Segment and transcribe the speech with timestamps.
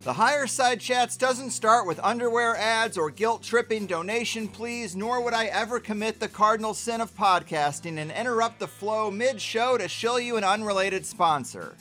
[0.00, 5.20] The Higher Side Chats doesn't start with underwear ads or guilt tripping donation pleas, nor
[5.20, 9.76] would I ever commit the cardinal sin of podcasting and interrupt the flow mid show
[9.76, 11.74] to shill you an unrelated sponsor.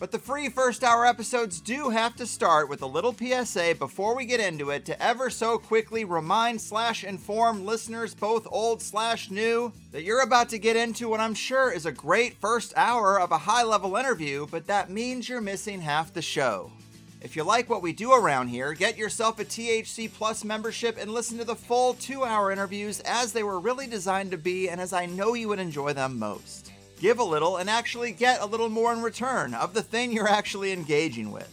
[0.00, 4.16] But the free first hour episodes do have to start with a little PSA before
[4.16, 9.30] we get into it to ever so quickly remind slash inform listeners, both old slash
[9.30, 13.20] new, that you're about to get into what I'm sure is a great first hour
[13.20, 16.72] of a high level interview, but that means you're missing half the show.
[17.20, 21.12] If you like what we do around here, get yourself a THC Plus membership and
[21.12, 24.80] listen to the full two hour interviews as they were really designed to be and
[24.80, 26.70] as I know you would enjoy them most.
[27.00, 30.28] Give a little and actually get a little more in return of the thing you're
[30.28, 31.52] actually engaging with.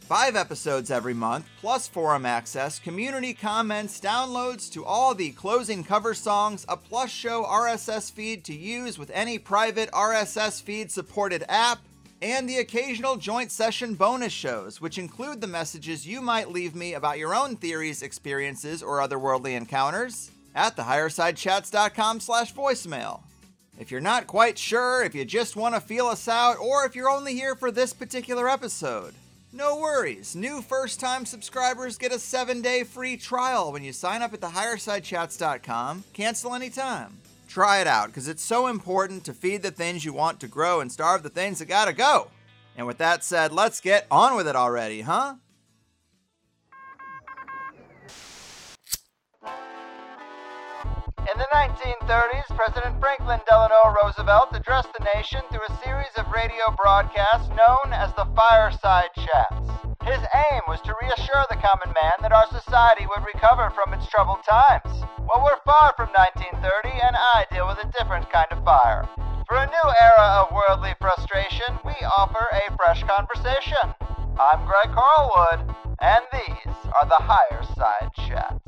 [0.00, 6.12] Five episodes every month, plus forum access, community comments, downloads to all the closing cover
[6.12, 11.80] songs, a plus show RSS feed to use with any private RSS feed supported app,
[12.32, 16.94] and the occasional joint session bonus shows, which include the messages you might leave me
[16.94, 23.20] about your own theories, experiences, or otherworldly encounters at thehighersidechats.com slash voicemail.
[23.78, 26.96] If you're not quite sure, if you just want to feel us out, or if
[26.96, 29.14] you're only here for this particular episode,
[29.52, 30.34] no worries.
[30.34, 34.40] New first time subscribers get a seven day free trial when you sign up at
[34.40, 36.04] thehighersidechats.com.
[36.12, 37.18] Cancel anytime.
[37.56, 40.80] Try it out because it's so important to feed the things you want to grow
[40.80, 42.28] and starve the things that gotta go.
[42.76, 45.36] And with that said, let's get on with it already, huh?
[49.42, 56.76] In the 1930s, President Franklin Delano Roosevelt addressed the nation through a series of radio
[56.76, 59.95] broadcasts known as the Fireside Chats.
[60.06, 64.06] His aim was to reassure the common man that our society would recover from its
[64.06, 65.02] troubled times.
[65.18, 66.62] Well, we're far from 1930,
[66.94, 69.02] and I deal with a different kind of fire.
[69.48, 73.82] For a new era of worldly frustration, we offer a fresh conversation.
[74.38, 78.62] I'm Greg Carlwood, and these are the Higher Side Chats.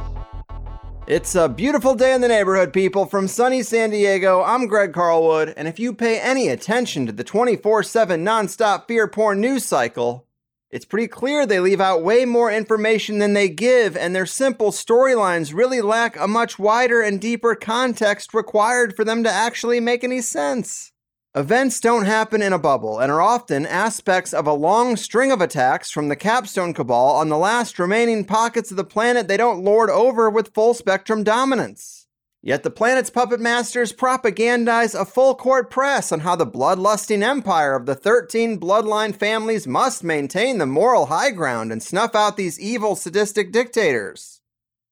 [1.06, 3.06] It's a beautiful day in the neighborhood, people.
[3.06, 7.22] From sunny San Diego, I'm Greg Carlwood, and if you pay any attention to the
[7.22, 10.27] 24 7 nonstop fear porn news cycle,
[10.70, 14.70] it's pretty clear they leave out way more information than they give, and their simple
[14.70, 20.04] storylines really lack a much wider and deeper context required for them to actually make
[20.04, 20.92] any sense.
[21.34, 25.40] Events don't happen in a bubble and are often aspects of a long string of
[25.40, 29.64] attacks from the Capstone Cabal on the last remaining pockets of the planet they don't
[29.64, 31.97] lord over with full spectrum dominance.
[32.40, 37.74] Yet the planet's puppet masters propagandize a full court press on how the bloodlusting empire
[37.74, 42.60] of the 13 bloodline families must maintain the moral high ground and snuff out these
[42.60, 44.40] evil, sadistic dictators.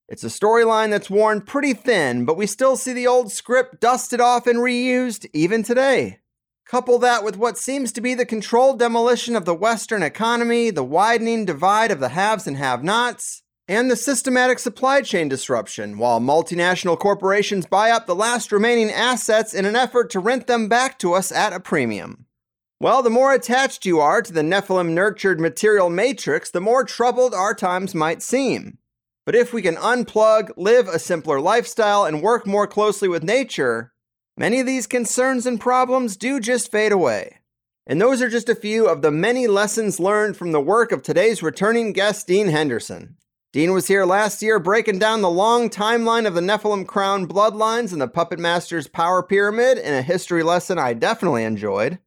[0.09, 4.21] It's a storyline that's worn pretty thin, but we still see the old script dusted
[4.21, 6.19] off and reused even today.
[6.65, 10.83] Couple that with what seems to be the controlled demolition of the Western economy, the
[10.83, 16.21] widening divide of the haves and have nots, and the systematic supply chain disruption, while
[16.21, 20.99] multinational corporations buy up the last remaining assets in an effort to rent them back
[20.99, 22.27] to us at a premium.
[22.79, 27.35] Well, the more attached you are to the Nephilim nurtured material matrix, the more troubled
[27.35, 28.79] our times might seem.
[29.25, 33.93] But if we can unplug, live a simpler lifestyle, and work more closely with nature,
[34.37, 37.39] many of these concerns and problems do just fade away.
[37.87, 41.03] And those are just a few of the many lessons learned from the work of
[41.03, 43.17] today's returning guest, Dean Henderson.
[43.57, 47.91] Dean was here last year breaking down the long timeline of the Nephilim crown bloodlines
[47.91, 51.99] and the Puppet Master's power pyramid in a history lesson I definitely enjoyed.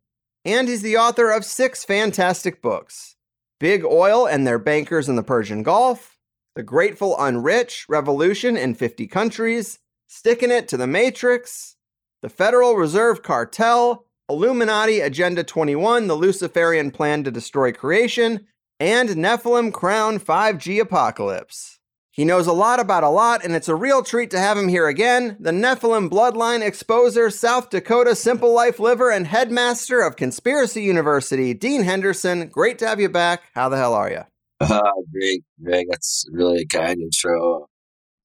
[0.46, 3.16] And he's the author of six fantastic books
[3.60, 6.20] Big Oil and Their Bankers in the Persian Gulf,
[6.56, 11.78] The Grateful Unrich Revolution in 50 Countries, Sticking It to the Matrix,
[12.22, 18.46] The Federal Reserve Cartel, Illuminati Agenda 21 The Luciferian Plan to Destroy Creation,
[18.80, 21.80] and Nephilim Crown 5G Apocalypse.
[22.12, 24.68] He knows a lot about a lot, and it's a real treat to have him
[24.68, 25.38] here again.
[25.40, 31.84] The Nephilim Bloodline Exposer, South Dakota Simple Life Liver, and Headmaster of Conspiracy University, Dean
[31.84, 32.48] Henderson.
[32.48, 33.44] Great to have you back.
[33.54, 34.22] How the hell are you?
[34.62, 34.82] Uh,
[35.14, 35.86] great, Greg.
[35.90, 37.68] That's really a kind intro.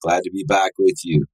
[0.02, 1.24] Glad to be back with you.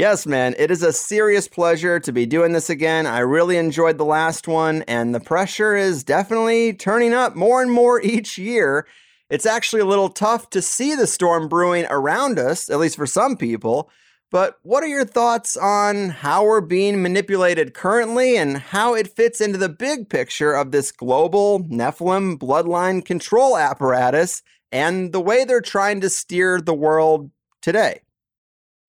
[0.00, 0.54] Yes, man.
[0.56, 3.06] It is a serious pleasure to be doing this again.
[3.06, 7.70] I really enjoyed the last one, and the pressure is definitely turning up more and
[7.70, 8.86] more each year.
[9.28, 13.06] It's actually a little tough to see the storm brewing around us, at least for
[13.06, 13.90] some people.
[14.30, 19.38] But what are your thoughts on how we're being manipulated currently and how it fits
[19.38, 24.42] into the big picture of this global Nephilim bloodline control apparatus
[24.72, 27.30] and the way they're trying to steer the world
[27.60, 28.00] today?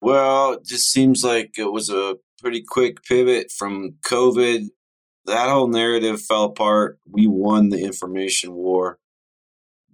[0.02, 4.66] Well, it just seems like it was a pretty quick pivot from COVID.
[5.26, 6.98] That whole narrative fell apart.
[7.08, 8.98] We won the information war.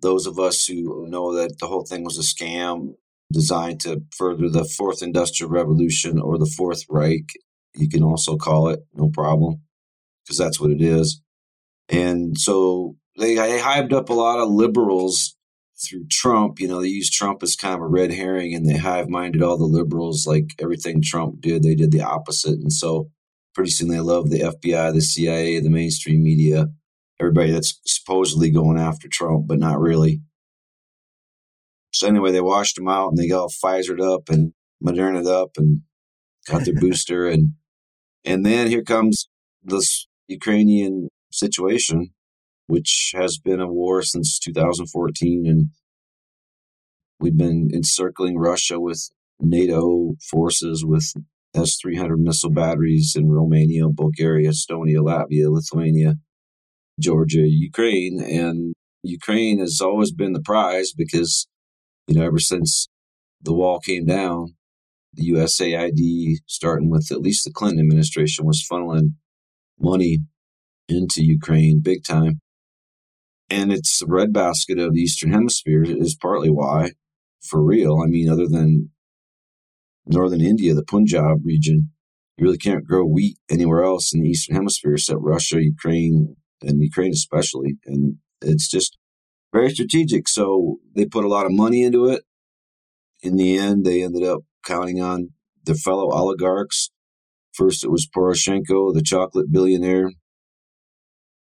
[0.01, 2.95] those of us who know that the whole thing was a scam
[3.33, 7.31] designed to further the fourth industrial revolution or the fourth Reich,
[7.75, 9.61] you can also call it, no problem,
[10.25, 11.21] because that's what it is.
[11.89, 15.37] And so they, they hyped up a lot of liberals
[15.81, 16.61] through Trump.
[16.61, 19.43] You know, they used Trump as kind of a red herring and they hive minded
[19.43, 22.59] all the liberals like everything Trump did, they did the opposite.
[22.59, 23.11] And so
[23.55, 26.67] pretty soon they love the FBI, the CIA, the mainstream media,
[27.21, 30.21] everybody that's supposedly going after Trump, but not really.
[31.93, 34.53] So anyway, they washed him out and they got all Pfizered up and
[34.85, 35.81] Moderna up and
[36.49, 37.55] got their booster and
[38.25, 39.29] and then here comes
[39.63, 42.11] this Ukrainian situation,
[42.69, 45.71] which has been a war since 2014, and
[47.19, 49.11] we've been encircling Russia with
[49.41, 51.13] NATO forces with
[51.55, 56.17] S 300 missile batteries in Romania, Bulgaria, Estonia, Latvia, Lithuania,
[57.01, 58.21] Georgia, Ukraine.
[58.21, 61.49] And Ukraine has always been the prize because,
[62.07, 62.89] you know, ever since
[63.41, 64.55] the wall came down,
[65.15, 69.15] the USAID, starting with at least the Clinton administration, was funneling
[69.81, 70.19] money
[70.87, 72.41] into Ukraine big time.
[73.51, 76.93] And it's the red basket of the Eastern Hemisphere is partly why,
[77.43, 78.03] for real.
[78.05, 78.91] I mean, other than
[80.07, 81.91] northern India, the Punjab region,
[82.37, 86.81] you really can't grow wheat anywhere else in the Eastern Hemisphere except Russia, Ukraine, and
[86.81, 87.79] Ukraine especially.
[87.87, 88.99] And it's just
[89.53, 90.29] very strategic.
[90.29, 92.23] So they put a lot of money into it.
[93.23, 95.31] In the end, they ended up counting on
[95.65, 96.91] their fellow oligarchs.
[97.53, 100.13] First, it was Poroshenko, the chocolate billionaire.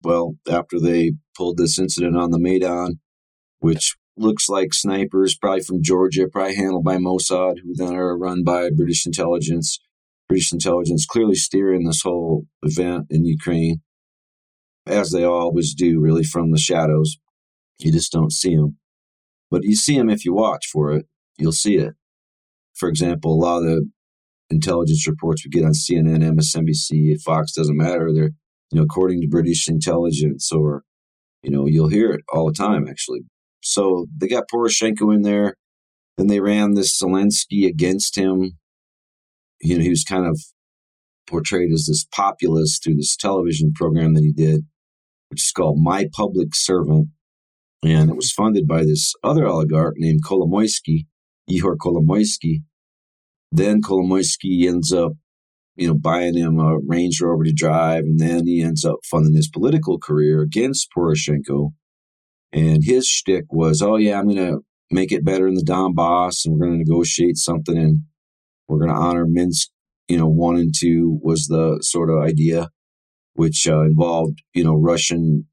[0.02, 3.00] Well, after they pulled this incident on the Maidan,
[3.58, 8.44] which looks like snipers, probably from Georgia, probably handled by Mossad, who then are run
[8.44, 9.78] by British intelligence.
[10.28, 13.82] British intelligence clearly steering this whole event in Ukraine,
[14.86, 17.16] as they always do, really from the shadows.
[17.78, 18.76] You just don't see them.
[19.50, 21.06] But you see them if you watch for it,
[21.38, 21.94] you'll see it
[22.80, 23.90] for example, a lot of the
[24.48, 28.10] intelligence reports we get on CNN, MSNBC, Fox doesn't matter.
[28.12, 28.30] They're,
[28.70, 29.32] you know, according to mm-hmm.
[29.32, 30.82] British intelligence, or,
[31.42, 33.20] you know, you'll hear it all the time, actually.
[33.62, 35.56] So they got Poroshenko in there.
[36.16, 38.58] Then they ran this Zelensky against him.
[39.60, 40.40] You know, he was kind of
[41.26, 44.62] portrayed as this populist through this television program that he did,
[45.28, 47.08] which is called My Public Servant.
[47.82, 51.06] And it was funded by this other oligarch named Kolomoisky,
[51.50, 52.62] Ihor Kolomoisky.
[53.50, 55.12] Then Kolomoisky ends up,
[55.76, 59.34] you know, buying him a Range Rover to drive, and then he ends up funding
[59.34, 61.70] his political career against Poroshenko.
[62.52, 66.44] And his shtick was, oh yeah, I'm going to make it better in the Donbass,
[66.44, 68.00] and we're going to negotiate something, and
[68.68, 69.68] we're going to honor Minsk.
[70.08, 72.68] You know, one and two was the sort of idea,
[73.34, 75.46] which uh, involved, you know, Russian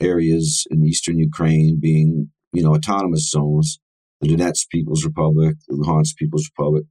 [0.00, 3.78] areas in eastern Ukraine being, you know, autonomous zones
[4.22, 6.84] the Donetsk People's Republic, the Luhansk People's Republic.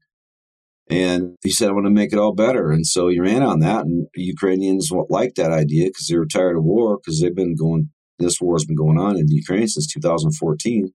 [0.91, 2.69] And he said, I want to make it all better.
[2.69, 3.85] And so he ran on that.
[3.85, 7.89] And Ukrainians like that idea because they were tired of war because they've been going,
[8.19, 10.91] this war has been going on in Ukraine since 2014,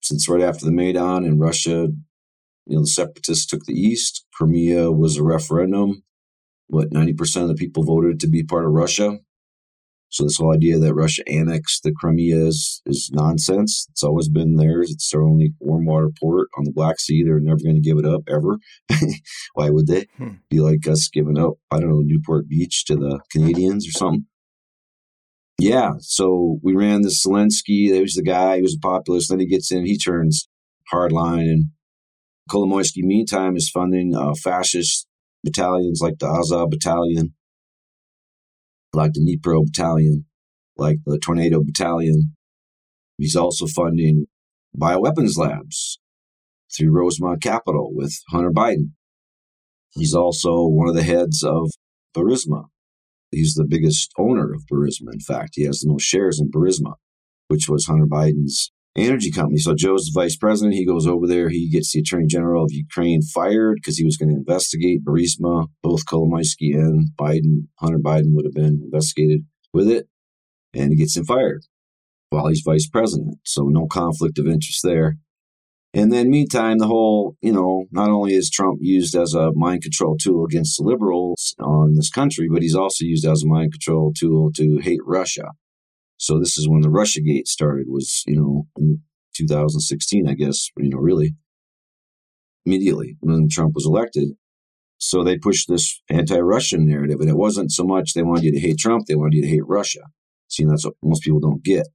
[0.00, 1.88] since right after the Maidan and Russia,
[2.66, 4.26] you know, the separatists took the east.
[4.32, 6.02] Crimea was a referendum.
[6.68, 9.18] What, 90% of the people voted to be part of Russia.
[10.10, 13.86] So this whole idea that Russia annexed the Crimea is, is nonsense.
[13.90, 14.90] It's always been theirs.
[14.90, 17.22] It's their only warm water port on the Black Sea.
[17.22, 18.58] They're never going to give it up ever.
[19.54, 20.06] Why would they?
[20.18, 20.34] Hmm.
[20.50, 24.26] Be like us giving up, I don't know, Newport Beach to the Canadians or something.
[25.60, 27.92] Yeah, so we ran this Zelensky.
[27.92, 28.56] He was the guy.
[28.56, 29.28] He was a populist.
[29.28, 29.86] Then he gets in.
[29.86, 30.48] He turns
[30.92, 31.42] hardline.
[31.42, 31.64] And
[32.50, 35.06] Kolomoisky, meantime, is funding uh, fascist
[35.44, 37.34] battalions like the Azov Battalion
[38.92, 40.26] like the Dnipro Battalion,
[40.76, 42.34] like the Tornado Battalion.
[43.18, 44.26] He's also funding
[44.76, 46.00] bioweapons labs
[46.74, 48.92] through Rosemont Capital with Hunter Biden.
[49.90, 51.70] He's also one of the heads of
[52.16, 52.64] Burisma.
[53.30, 55.12] He's the biggest owner of Burisma.
[55.12, 56.94] In fact, he has the most shares in Burisma,
[57.48, 58.72] which was Hunter Biden's
[59.04, 59.58] energy company.
[59.58, 60.74] So Joe's the vice president.
[60.74, 61.48] He goes over there.
[61.48, 65.68] He gets the attorney general of Ukraine fired because he was going to investigate Burisma.
[65.82, 70.08] Both Kolomoisky and Biden, Hunter Biden, would have been investigated with it,
[70.74, 71.64] and he gets him fired
[72.30, 73.38] while he's vice president.
[73.44, 75.16] So no conflict of interest there.
[75.92, 79.82] And then, meantime, the whole, you know, not only is Trump used as a mind
[79.82, 83.72] control tool against the liberals in this country, but he's also used as a mind
[83.72, 85.50] control tool to hate Russia.
[86.20, 87.86] So this is when the Russia Gate started.
[87.88, 89.00] Was you know in
[89.34, 90.68] 2016, I guess.
[90.76, 91.34] You know, really
[92.66, 94.28] immediately when Trump was elected.
[94.98, 98.60] So they pushed this anti-Russian narrative, and it wasn't so much they wanted you to
[98.60, 100.00] hate Trump; they wanted you to hate Russia.
[100.48, 101.88] See, that's what most people don't get.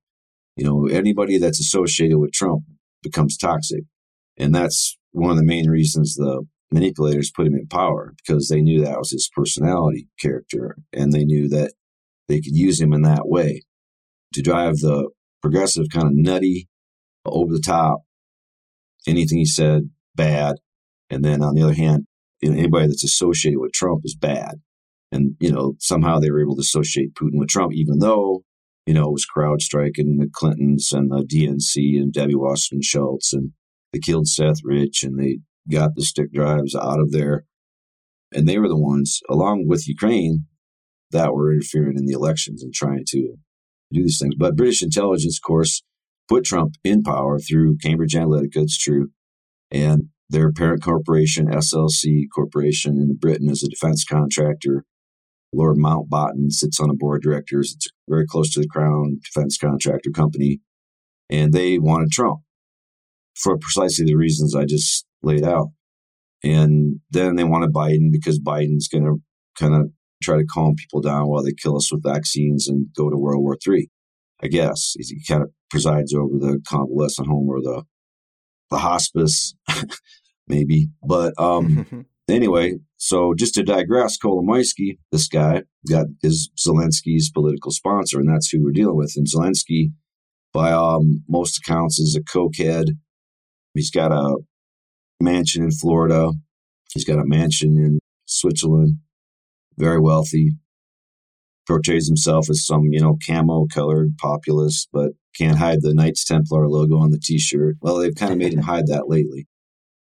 [0.55, 2.63] You know, anybody that's associated with Trump
[3.03, 3.83] becomes toxic.
[4.37, 8.61] And that's one of the main reasons the manipulators put him in power because they
[8.61, 11.73] knew that was his personality character and they knew that
[12.27, 13.61] they could use him in that way
[14.35, 15.09] to drive the
[15.41, 16.67] progressive kind of nutty
[17.25, 18.01] over the top
[19.07, 20.55] anything he said bad
[21.09, 22.05] and then on the other hand
[22.43, 24.55] anybody that's associated with trump is bad
[25.11, 28.43] and you know somehow they were able to associate putin with trump even though
[28.85, 33.33] you know it was CrowdStrike and the clintons and the dnc and debbie wasserman schultz
[33.33, 33.51] and
[33.91, 35.39] they killed seth rich and they
[35.69, 37.45] got the stick drives out of there.
[38.33, 40.45] And they were the ones, along with Ukraine,
[41.11, 43.35] that were interfering in the elections and trying to
[43.91, 44.35] do these things.
[44.37, 45.83] But British intelligence, of course,
[46.27, 49.09] put Trump in power through Cambridge Analytica, it's true.
[49.71, 54.85] And their parent corporation, SLC Corporation in Britain, is a defense contractor.
[55.53, 57.73] Lord Mountbatten sits on a board of directors.
[57.75, 60.59] It's very close to the Crown defense contractor company.
[61.29, 62.39] And they wanted Trump
[63.35, 65.69] for precisely the reasons I just laid out.
[66.43, 69.17] And then they wanted Biden because Biden's going to
[69.59, 69.91] kind of
[70.23, 73.41] try to calm people down while they kill us with vaccines and go to World
[73.41, 73.89] War III.
[74.43, 77.83] I guess he kind of presides over the convalescent home or the
[78.71, 79.55] the hospice,
[80.47, 80.89] maybe.
[81.03, 88.19] But um, anyway, so just to digress, Kolomoisky, this guy, got is Zelensky's political sponsor,
[88.19, 89.13] and that's who we're dealing with.
[89.15, 89.91] And Zelensky,
[90.53, 92.91] by um, most accounts, is a cokehead.
[93.73, 94.37] He's got a
[95.21, 96.31] mansion in Florida.
[96.93, 98.99] He's got a mansion in Switzerland.
[99.77, 100.57] Very wealthy.
[101.67, 106.67] Portrays himself as some, you know, camo colored populist, but can't hide the Knights Templar
[106.67, 107.75] logo on the t shirt.
[107.81, 109.47] Well, they've kind of made him hide that lately.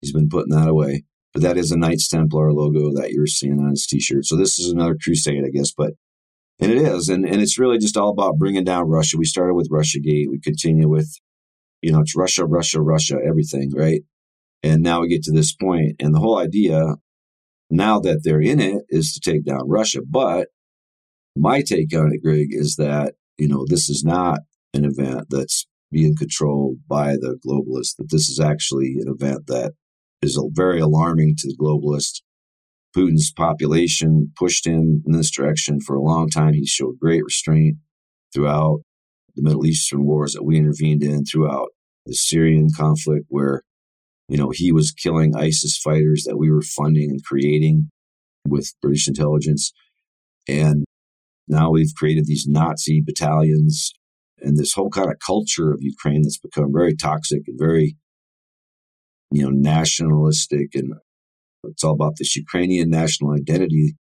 [0.01, 1.05] He's been putting that away.
[1.33, 4.25] But that is a Knights Templar logo that you're seeing on his t shirt.
[4.25, 5.73] So this is another crusade, I guess.
[5.73, 5.95] But
[6.61, 9.17] and it is, and, and it's really just all about bringing down Russia.
[9.19, 10.29] We started with Russia Gate.
[10.31, 11.19] We continue with,
[11.83, 14.03] you know, it's Russia, Russia, Russia, everything, right?
[14.63, 16.95] And now we get to this point, and the whole idea
[17.71, 20.01] now that they're in it is to take down Russia.
[20.09, 20.49] But
[21.37, 24.41] my take on it, Greg, is that, you know, this is not
[24.73, 29.73] an event that's being controlled by the globalists, that this is actually an event that
[30.23, 32.23] is very alarming to the globalists.
[32.97, 36.55] Putin's population pushed him in this direction for a long time.
[36.55, 37.79] He showed great restraint
[38.33, 38.81] throughout
[39.35, 41.71] the Middle Eastern wars that we intervened in, throughout
[42.07, 43.63] the Syrian conflict, where
[44.29, 47.91] you know, he was killing ISIS fighters that we were funding and creating
[48.47, 49.73] with British intelligence.
[50.49, 50.85] And
[51.49, 53.93] now we've created these Nazi battalions
[54.41, 57.97] and this whole kind of culture of Ukraine that's become very toxic and very,
[59.31, 60.75] you know, nationalistic.
[60.75, 60.95] And
[61.65, 63.97] it's all about this Ukrainian national identity.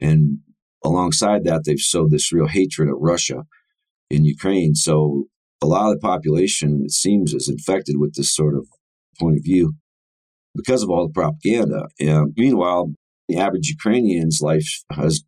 [0.00, 0.38] And
[0.84, 3.44] alongside that, they've sowed this real hatred of Russia
[4.10, 4.74] in Ukraine.
[4.74, 5.24] So
[5.62, 8.68] a lot of the population, it seems, is infected with this sort of
[9.20, 9.74] point of view
[10.54, 11.88] because of all the propaganda.
[12.00, 12.92] And meanwhile,
[13.28, 15.22] the average Ukrainian's life has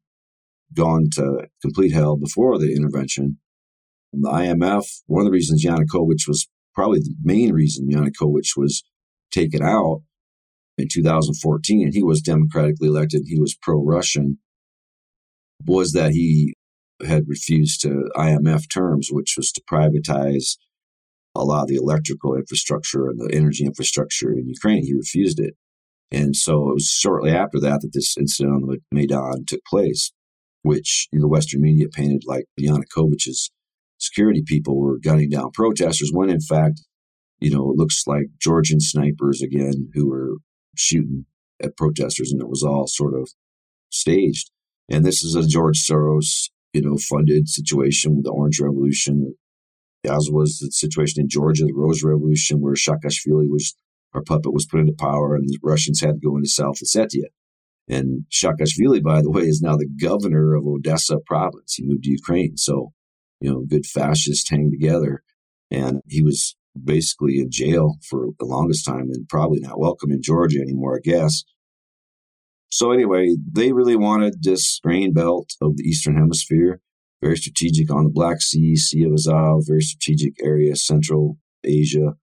[0.75, 3.39] gone to complete hell before the intervention.
[4.13, 8.83] And the IMF, one of the reasons Yanukovych was probably the main reason Yanukovych was
[9.31, 10.03] taken out
[10.79, 14.39] in 2014, and he was democratically elected, he was pro Russian,
[15.67, 16.55] was that he
[17.07, 20.57] had refused to IMF terms, which was to privatize
[21.35, 24.85] a lot of the electrical infrastructure and the energy infrastructure in Ukraine.
[24.85, 25.55] He refused it.
[26.11, 30.13] And so it was shortly after that that this incident on the Maidan took place,
[30.63, 33.51] which the Western media painted like Yanukovych's
[33.99, 36.81] security people were gunning down protesters, when in fact,
[37.39, 40.35] you know, it looks like Georgian snipers again who were
[40.77, 41.27] shooting
[41.63, 43.31] at protesters, and it was all sort of
[43.91, 44.51] staged.
[44.89, 49.35] And this is a George Soros, you know, funded situation with the Orange Revolution,
[50.05, 53.75] as was the situation in Georgia, the Rose Revolution, where Saakashvili was,
[54.15, 57.27] our puppet was put into power and the Russians had to go into South Ossetia.
[57.89, 61.75] And Saakashvili, by the way, is now the governor of Odessa province.
[61.75, 62.57] He moved to Ukraine.
[62.57, 62.93] So,
[63.41, 65.23] you know, good fascists hang together.
[65.71, 70.23] And he was basically in jail for the longest time and probably not welcome in
[70.23, 71.45] Georgia anymore, I guess.
[72.71, 76.81] So anyway, they really wanted this grain belt of the Eastern Hemisphere
[77.23, 82.15] very strategic on the Black Sea, Sea of Azov, very strategic area, Central Asia.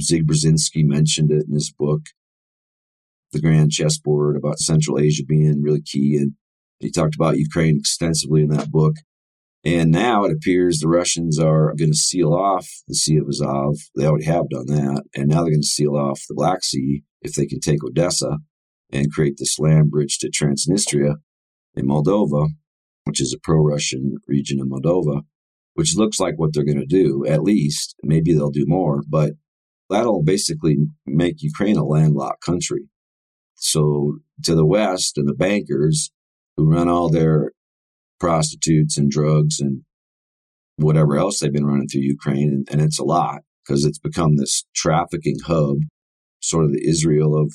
[0.00, 2.02] Zig Brzezinski mentioned it in his book,
[3.32, 6.16] The Grand Chessboard, about Central Asia being really key.
[6.16, 6.32] And
[6.78, 8.94] he talked about Ukraine extensively in that book.
[9.64, 13.74] And now it appears the Russians are going to seal off the Sea of Azov.
[13.96, 15.02] They already have done that.
[15.14, 18.38] And now they're going to seal off the Black Sea if they can take Odessa
[18.92, 21.16] and create this land bridge to Transnistria
[21.74, 22.50] in Moldova
[23.06, 25.22] which is a pro Russian region of Moldova.
[25.74, 27.94] which looks like what they're going to do, at least.
[28.02, 29.32] Maybe they'll do more, but
[29.90, 32.88] that'll basically make Ukraine a landlocked country.
[33.54, 36.10] So to the West and the bankers
[36.56, 37.52] who run all their
[38.18, 39.82] prostitutes and drugs and
[40.76, 44.36] whatever else they've been running through Ukraine, and, and it's a lot because it's become
[44.36, 45.76] this trafficking hub,
[46.40, 47.52] sort of the Israel of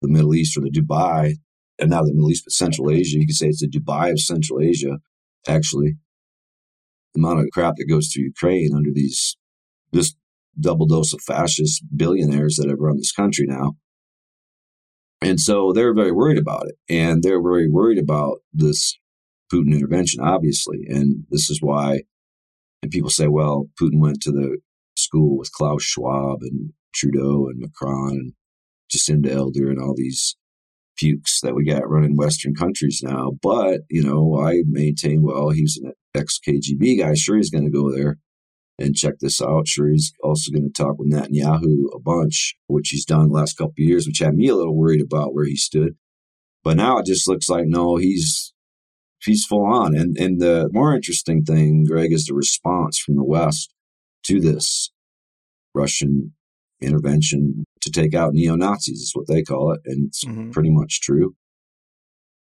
[0.00, 1.36] the Middle East or the Dubai,
[1.78, 3.18] and now the Middle East, but Central Asia.
[3.18, 4.98] You could say it's the Dubai of Central Asia,
[5.46, 5.96] actually.
[7.14, 9.36] The amount of crap that goes through Ukraine under these
[9.92, 10.14] this
[10.58, 13.74] double dose of fascist billionaires that have run this country now.
[15.20, 16.74] And so they're very worried about it.
[16.88, 18.98] And they're very worried about this
[19.52, 20.80] Putin intervention, obviously.
[20.88, 22.02] And this is why,
[22.82, 24.58] and people say, well, Putin went to the
[24.96, 28.32] school with Klaus Schwab and Trudeau and Macron and
[28.94, 30.36] Jacinda Elder and all these
[31.02, 33.32] pukes that we got running Western countries now.
[33.42, 37.14] But, you know, I maintain, well, he's an ex KGB guy.
[37.14, 38.18] Sure, he's going to go there
[38.78, 39.66] and check this out.
[39.66, 43.58] Sure, he's also going to talk with Netanyahu a bunch, which he's done the last
[43.58, 45.96] couple years, which had me a little worried about where he stood.
[46.62, 48.52] But now it just looks like no, he's
[49.20, 49.96] he's full on.
[49.96, 53.74] And and the more interesting thing, Greg, is the response from the West
[54.26, 54.92] to this
[55.74, 56.34] Russian
[56.80, 59.80] intervention to take out neo Nazis, is what they call it.
[59.84, 60.50] And it's mm-hmm.
[60.50, 61.34] pretty much true.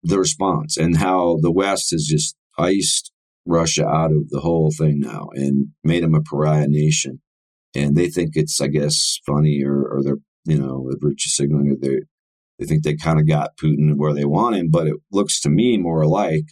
[0.03, 3.11] The response and how the West has just iced
[3.47, 7.21] Russia out of the whole thing now and made them a pariah nation.
[7.75, 11.77] And they think it's, I guess, funny or, or they're, you know, the virtue signaling.
[11.81, 12.01] They
[12.59, 15.51] they think they kind of got Putin where they want him, but it looks to
[15.51, 16.45] me more like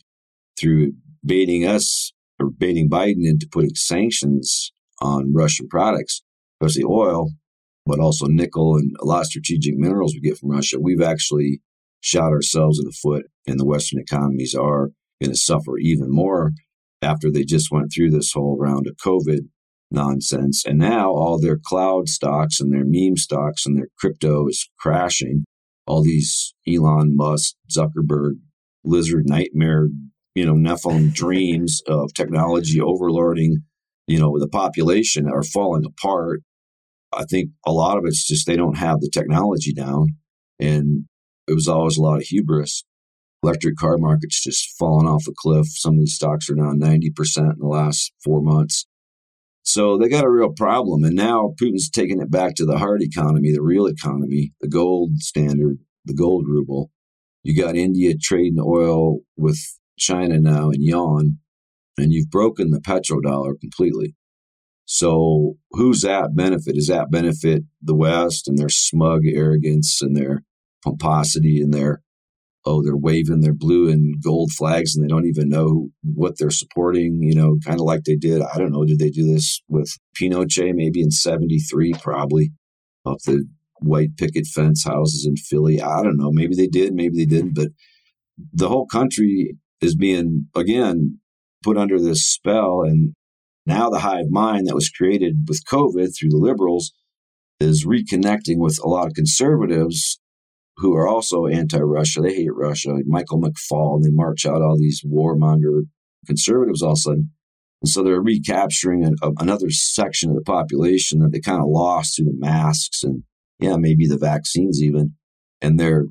[0.58, 6.22] through baiting us or baiting Biden into putting sanctions on Russian products,
[6.60, 7.30] especially oil,
[7.86, 10.78] but also nickel and a lot of strategic minerals we get from Russia.
[10.80, 11.60] We've actually
[12.00, 14.90] shot ourselves in the foot, and the Western economies are
[15.22, 16.52] going to suffer even more
[17.00, 19.40] after they just went through this whole round of COVID
[19.90, 20.64] nonsense.
[20.64, 25.44] And now all their cloud stocks and their meme stocks and their crypto is crashing.
[25.86, 28.34] All these Elon Musk, Zuckerberg,
[28.84, 29.88] lizard nightmare,
[30.34, 33.56] you know, Nephilim dreams of technology overlording,
[34.06, 36.40] you know, the population are falling apart.
[37.12, 40.08] I think a lot of it's just they don't have the technology down.
[40.58, 41.04] And
[41.48, 42.84] it was always a lot of hubris
[43.42, 45.66] electric car market's just falling off a cliff.
[45.68, 48.86] Some of these stocks are now 90% in the last four months.
[49.64, 51.04] So they got a real problem.
[51.04, 55.18] And now Putin's taking it back to the hard economy, the real economy, the gold
[55.18, 56.90] standard, the gold ruble.
[57.42, 59.58] You got India trading oil with
[59.98, 61.38] China now in yuan,
[61.98, 64.14] and you've broken the petrodollar completely.
[64.94, 66.74] So who's that benefit?
[66.74, 70.42] Does that benefit the West and their smug arrogance and their
[70.84, 72.02] pomposity and their
[72.66, 76.50] oh, they're waving their blue and gold flags and they don't even know what they're
[76.50, 78.42] supporting, you know, kind of like they did.
[78.42, 78.84] I don't know.
[78.84, 82.52] Did they do this with Pinochet maybe in 73, probably
[83.06, 83.46] up the
[83.80, 85.80] white picket fence houses in Philly?
[85.80, 86.30] I don't know.
[86.30, 87.54] Maybe they did, maybe they didn't.
[87.54, 87.68] But
[88.52, 91.18] the whole country is being, again,
[91.64, 92.82] put under this spell.
[92.82, 93.14] And
[93.66, 96.92] now the hive mind that was created with COVID through the liberals
[97.60, 100.20] is reconnecting with a lot of conservatives
[100.76, 102.20] who are also anti-Russia.
[102.22, 102.96] They hate Russia.
[103.06, 105.82] Michael McFaul, and they march out all these warmonger
[106.26, 107.30] conservatives all of a sudden.
[107.82, 112.16] And so they're recapturing a, another section of the population that they kind of lost
[112.16, 113.24] through the masks and,
[113.58, 115.14] yeah, maybe the vaccines even.
[115.60, 116.06] And they're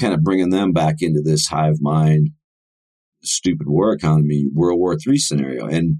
[0.00, 2.30] kind of bringing them back into this hive mind,
[3.22, 5.66] stupid war economy, World War III scenario.
[5.66, 5.98] And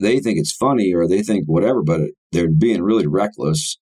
[0.00, 3.78] they think it's funny or they think whatever, but they're being really reckless.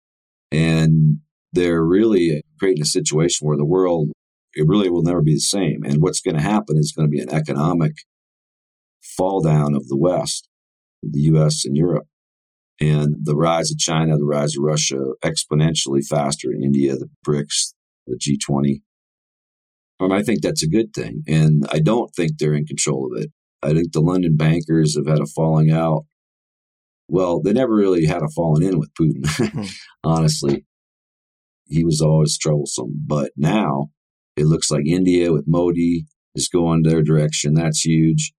[0.52, 1.20] And
[1.54, 4.10] they're really creating a situation where the world
[4.54, 5.84] it really will never be the same.
[5.84, 7.94] And what's going to happen is going to be an economic
[9.02, 10.48] fall down of the West,
[11.02, 11.66] the U.S.
[11.66, 12.08] and Europe,
[12.80, 17.74] and the rise of China, the rise of Russia exponentially faster in India, the BRICS,
[18.08, 18.82] the G20.
[20.00, 21.24] And I think that's a good thing.
[21.28, 23.32] And I don't think they're in control of it.
[23.64, 26.06] I think the London bankers have had a falling out.
[27.08, 29.64] Well, they never really had a falling in with Putin, hmm.
[30.04, 30.66] honestly
[31.72, 33.04] he was always troublesome.
[33.08, 33.90] But now
[34.36, 37.54] it looks like India with Modi is going their direction.
[37.54, 38.34] That's huge.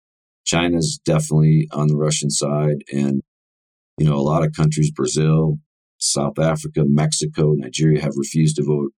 [0.44, 2.85] China's definitely on the Russian side.
[2.92, 3.22] And,
[3.98, 5.58] you know, a lot of countries, Brazil,
[5.98, 8.92] South Africa, Mexico, Nigeria have refused to vote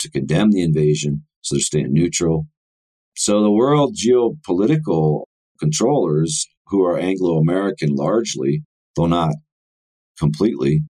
[0.00, 1.24] to condemn the invasion.
[1.42, 2.46] So they're staying neutral.
[3.16, 5.24] So the world geopolitical
[5.58, 8.62] controllers, who are Anglo American largely,
[8.96, 9.34] though not
[10.18, 10.82] completely,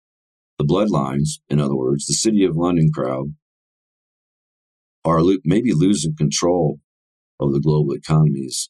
[0.59, 3.33] the bloodlines, in other words, the City of London crowd,
[5.03, 6.79] are lo- maybe losing control
[7.39, 8.69] of the global economies.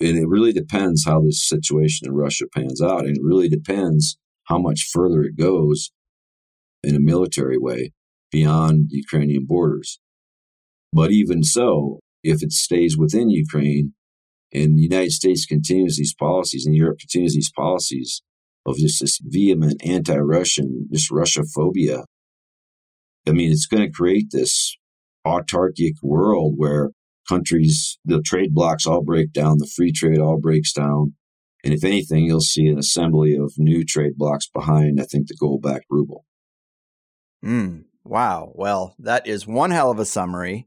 [0.00, 3.04] And it really depends how this situation in Russia pans out.
[3.04, 5.90] And it really depends how much further it goes
[6.82, 7.92] in a military way
[8.30, 10.00] beyond Ukrainian borders.
[10.92, 13.94] But even so, if it stays within Ukraine
[14.52, 18.22] and the United States continues these policies and Europe continues these policies
[18.66, 22.04] of just this vehement anti-Russian, this Russia phobia,
[23.26, 24.76] I mean, it's going to create this
[25.26, 26.90] autarkic world where
[27.28, 31.14] countries, the trade blocks all break down, the free trade all breaks down.
[31.62, 35.36] And if anything, you'll see an assembly of new trade blocks behind, I think, the
[35.38, 36.24] gold backed ruble.
[37.44, 38.52] Mm, wow.
[38.54, 40.66] Well, that is one hell of a summary.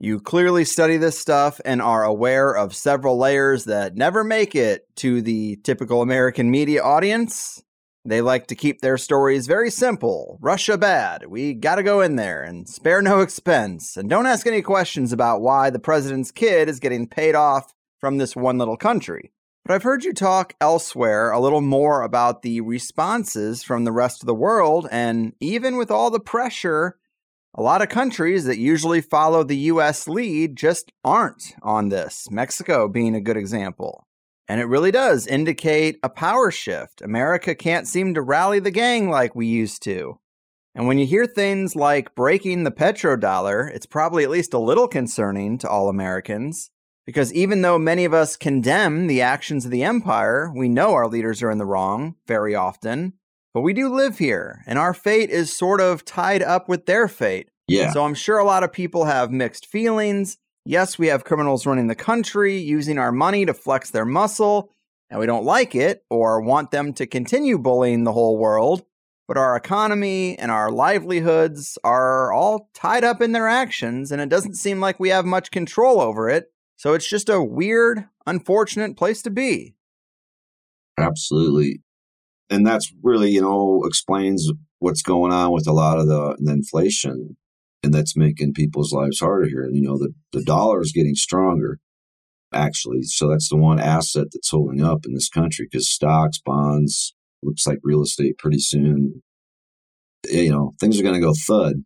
[0.00, 4.86] You clearly study this stuff and are aware of several layers that never make it
[4.96, 7.64] to the typical American media audience.
[8.04, 10.38] They like to keep their stories very simple.
[10.40, 11.26] Russia bad.
[11.26, 13.96] We gotta go in there and spare no expense.
[13.96, 18.18] And don't ask any questions about why the president's kid is getting paid off from
[18.18, 19.32] this one little country.
[19.64, 24.22] But I've heard you talk elsewhere a little more about the responses from the rest
[24.22, 24.86] of the world.
[24.92, 26.96] And even with all the pressure,
[27.58, 32.86] a lot of countries that usually follow the US lead just aren't on this, Mexico
[32.86, 34.06] being a good example.
[34.46, 37.02] And it really does indicate a power shift.
[37.02, 40.20] America can't seem to rally the gang like we used to.
[40.72, 44.86] And when you hear things like breaking the petrodollar, it's probably at least a little
[44.86, 46.70] concerning to all Americans.
[47.06, 51.08] Because even though many of us condemn the actions of the empire, we know our
[51.08, 53.14] leaders are in the wrong very often.
[53.54, 57.08] But we do live here, and our fate is sort of tied up with their
[57.08, 57.50] fate.
[57.66, 57.92] Yeah.
[57.92, 60.38] So I'm sure a lot of people have mixed feelings.
[60.64, 64.70] Yes, we have criminals running the country, using our money to flex their muscle,
[65.10, 68.84] and we don't like it or want them to continue bullying the whole world.
[69.26, 74.28] But our economy and our livelihoods are all tied up in their actions, and it
[74.28, 76.50] doesn't seem like we have much control over it.
[76.76, 79.74] So it's just a weird, unfortunate place to be.
[80.98, 81.82] Absolutely.
[82.50, 86.52] And that's really, you know, explains what's going on with a lot of the, the
[86.52, 87.36] inflation
[87.82, 89.62] and that's making people's lives harder here.
[89.62, 91.78] And, you know, the, the dollar is getting stronger,
[92.52, 93.02] actually.
[93.02, 97.66] So that's the one asset that's holding up in this country because stocks, bonds, looks
[97.66, 99.22] like real estate pretty soon,
[100.30, 101.84] eh, you know, things are going to go thud.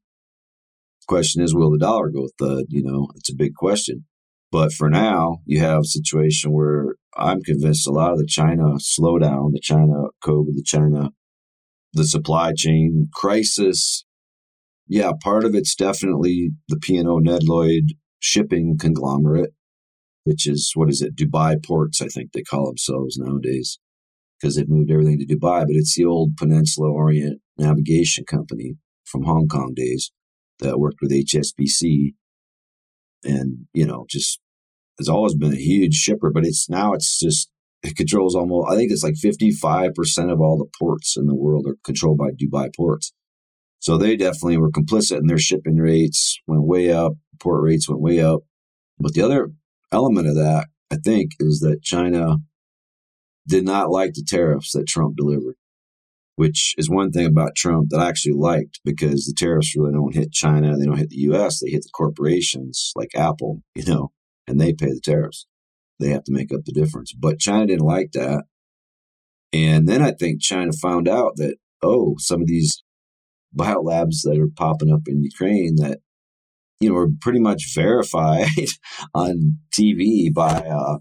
[1.08, 2.64] Question is, will the dollar go thud?
[2.68, 4.06] You know, it's a big question.
[4.52, 8.74] But for now, you have a situation where I'm convinced a lot of the China
[8.74, 11.10] slowdown, the China COVID, the China,
[11.94, 14.04] the supply chain crisis,
[14.86, 19.54] yeah, part of it's definitely the P&O Nedlloyd shipping conglomerate,
[20.24, 23.78] which is, what is it, Dubai Ports, I think they call themselves nowadays,
[24.38, 25.60] because they've moved everything to Dubai.
[25.60, 28.74] But it's the old Peninsula Orient Navigation Company
[29.06, 30.12] from Hong Kong days
[30.58, 32.14] that worked with HSBC.
[33.24, 34.40] And, you know, just
[34.98, 37.50] has always been a huge shipper, but it's now it's just,
[37.82, 41.66] it controls almost, I think it's like 55% of all the ports in the world
[41.66, 43.12] are controlled by Dubai Ports.
[43.80, 48.00] So they definitely were complicit in their shipping rates went way up, port rates went
[48.00, 48.42] way up.
[48.98, 49.50] But the other
[49.90, 52.36] element of that, I think, is that China
[53.48, 55.56] did not like the tariffs that Trump delivered,
[56.36, 60.14] which is one thing about Trump that I actually liked because the tariffs really don't
[60.14, 64.12] hit China, they don't hit the US, they hit the corporations like Apple, you know,
[64.46, 65.46] and they pay the tariffs.
[66.00, 67.12] They have to make up the difference.
[67.12, 68.44] But China didn't like that.
[69.52, 72.82] And then I think China found out that, oh, some of these
[73.56, 75.98] biolabs that are popping up in Ukraine that
[76.80, 78.46] you know are pretty much verified
[79.14, 80.98] on TV by uh,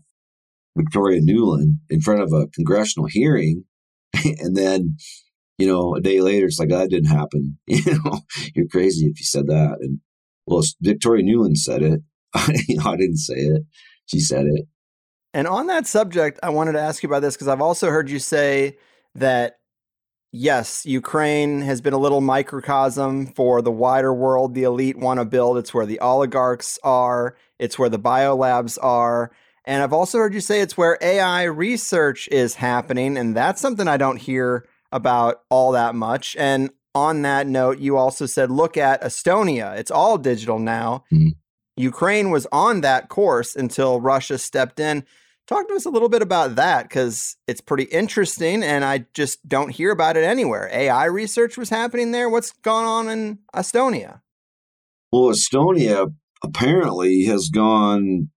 [0.77, 3.63] Victoria Nuland in front of a congressional hearing,
[4.39, 4.97] and then
[5.57, 7.57] you know a day later it's like that didn't happen.
[7.67, 8.21] You know,
[8.53, 9.77] you're crazy if you said that.
[9.79, 9.99] And
[10.45, 12.01] well, Victoria Nuland said it.
[12.67, 13.63] You know, I didn't say it.
[14.05, 14.65] She said it.
[15.33, 18.09] And on that subject, I wanted to ask you about this because I've also heard
[18.09, 18.77] you say
[19.15, 19.59] that
[20.31, 25.25] yes, Ukraine has been a little microcosm for the wider world the elite want to
[25.25, 25.57] build.
[25.57, 29.31] It's where the oligarchs are, it's where the biolabs are.
[29.65, 33.15] And I've also heard you say it's where AI research is happening.
[33.15, 36.35] And that's something I don't hear about all that much.
[36.37, 39.77] And on that note, you also said look at Estonia.
[39.77, 41.03] It's all digital now.
[41.13, 41.29] Mm-hmm.
[41.77, 45.05] Ukraine was on that course until Russia stepped in.
[45.47, 49.47] Talk to us a little bit about that because it's pretty interesting and I just
[49.47, 50.69] don't hear about it anywhere.
[50.71, 52.29] AI research was happening there.
[52.29, 54.21] What's gone on in Estonia?
[55.11, 58.29] Well, Estonia apparently has gone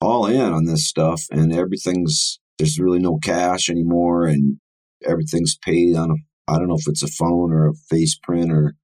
[0.00, 4.58] all in on this stuff and everything's, there's really no cash anymore and
[5.04, 6.14] everything's paid on a,
[6.52, 8.74] I don't know if it's a phone or a face print or,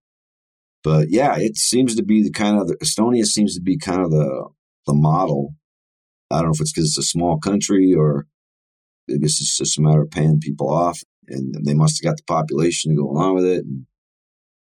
[0.84, 4.02] but yeah, it seems to be the kind of, the, Estonia seems to be kind
[4.02, 4.48] of the,
[4.86, 5.54] the model
[6.30, 8.26] I don't know if it's because it's a small country or
[9.08, 12.16] I guess it's just a matter of paying people off, and they must have got
[12.16, 13.64] the population to go along with it.
[13.64, 13.86] And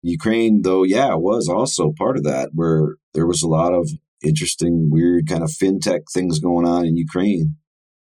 [0.02, 3.88] Ukraine, though, yeah, was also part of that, where there was a lot of
[4.22, 7.56] interesting, weird kind of fintech things going on in Ukraine.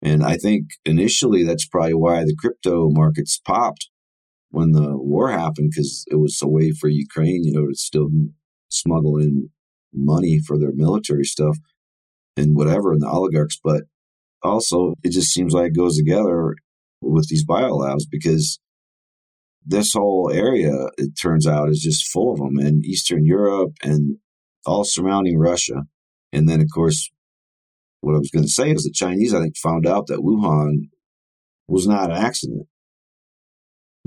[0.01, 3.89] And I think initially that's probably why the crypto markets popped
[4.55, 8.09] when the war happened, because it was a way for Ukraine, you know, to still
[8.69, 9.49] smuggle in
[9.93, 11.57] money for their military stuff
[12.37, 13.59] and whatever, and the oligarchs.
[13.61, 13.83] But
[14.41, 16.55] also, it just seems like it goes together
[17.01, 18.59] with these biolabs because
[19.65, 24.19] this whole area, it turns out, is just full of them in Eastern Europe and
[24.65, 25.83] all surrounding Russia.
[26.31, 27.11] And then, of course,
[27.99, 30.89] what I was going to say is the Chinese, I think, found out that Wuhan
[31.67, 32.67] was not an accident.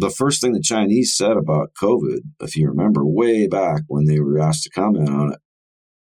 [0.00, 4.20] The first thing the Chinese said about COVID, if you remember way back when they
[4.20, 5.40] were asked to comment on it,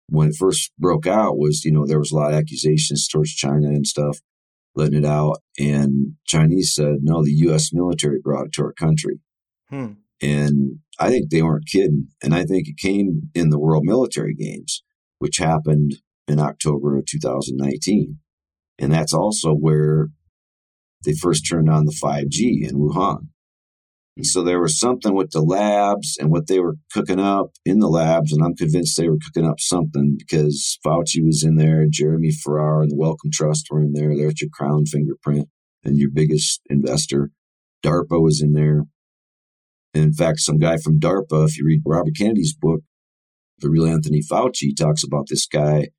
[0.07, 3.35] when it first broke out, was, you know, there was a lot of accusations towards
[3.35, 4.19] China and stuff,
[4.75, 5.37] letting it out.
[5.59, 7.69] And Chinese said, no, the U.S.
[7.71, 9.19] military brought it to our country.
[9.69, 9.93] Hmm.
[10.19, 12.07] And I think they weren't kidding.
[12.23, 14.81] And I think it came in the World Military Games,
[15.19, 18.17] which happened in October of 2019.
[18.79, 20.07] And that's also where
[21.05, 23.27] they first turned on the 5G in Wuhan.
[24.15, 27.79] And so there was something with the labs and what they were cooking up in
[27.79, 28.31] the labs.
[28.31, 32.83] And I'm convinced they were cooking up something because Fauci was in there, Jeremy Farrar
[32.83, 34.15] and the Wellcome Trust were in there.
[34.15, 35.49] There's your crown fingerprint
[35.83, 37.31] and your biggest investor.
[37.83, 38.83] DARPA was in there.
[39.95, 42.81] And in fact, some guy from DARPA, if you read Robert Kennedy's book,
[43.59, 45.77] The Real Anthony Fauci, talks about this guy.
[45.77, 45.89] I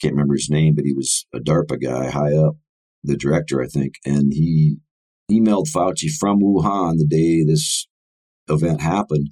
[0.00, 2.54] can't remember his name, but he was a DARPA guy high up,
[3.02, 3.94] the director, I think.
[4.04, 4.78] And he
[5.30, 7.86] emailed Fauci from Wuhan the day this
[8.48, 9.30] event happened.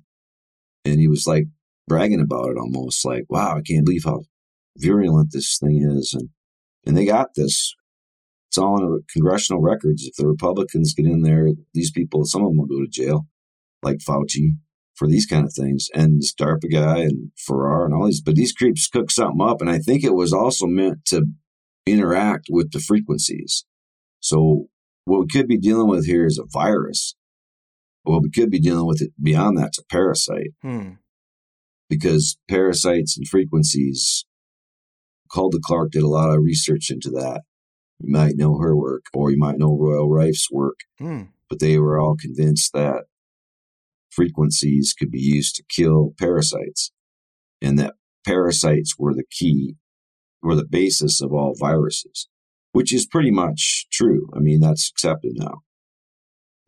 [0.84, 1.44] And he was like
[1.86, 4.22] bragging about it almost like, wow, I can't believe how
[4.76, 6.14] virulent this thing is.
[6.14, 6.30] And,
[6.86, 7.74] and they got this.
[8.48, 10.04] It's all in congressional records.
[10.04, 13.26] If the Republicans get in there, these people, some of them will go to jail
[13.82, 14.56] like Fauci
[14.94, 18.20] for these kind of things, and this DARPA guy and Farrar and all these.
[18.20, 21.24] But these creeps cook something up, and I think it was also meant to
[21.86, 23.64] interact with the frequencies.
[24.20, 24.66] So
[25.08, 27.14] what we could be dealing with here is a virus.
[28.02, 30.52] What we could be dealing with it beyond that's a parasite.
[30.62, 30.92] Hmm.
[31.88, 34.26] Because parasites and frequencies,
[35.32, 37.42] Hulda Clark did a lot of research into that.
[37.98, 41.22] You might know her work, or you might know Royal Rife's work, hmm.
[41.48, 43.04] but they were all convinced that
[44.10, 46.92] frequencies could be used to kill parasites,
[47.60, 47.94] and that
[48.26, 49.76] parasites were the key,
[50.42, 52.28] were the basis of all viruses,
[52.72, 54.28] which is pretty much true.
[54.34, 55.62] I mean, that's accepted now.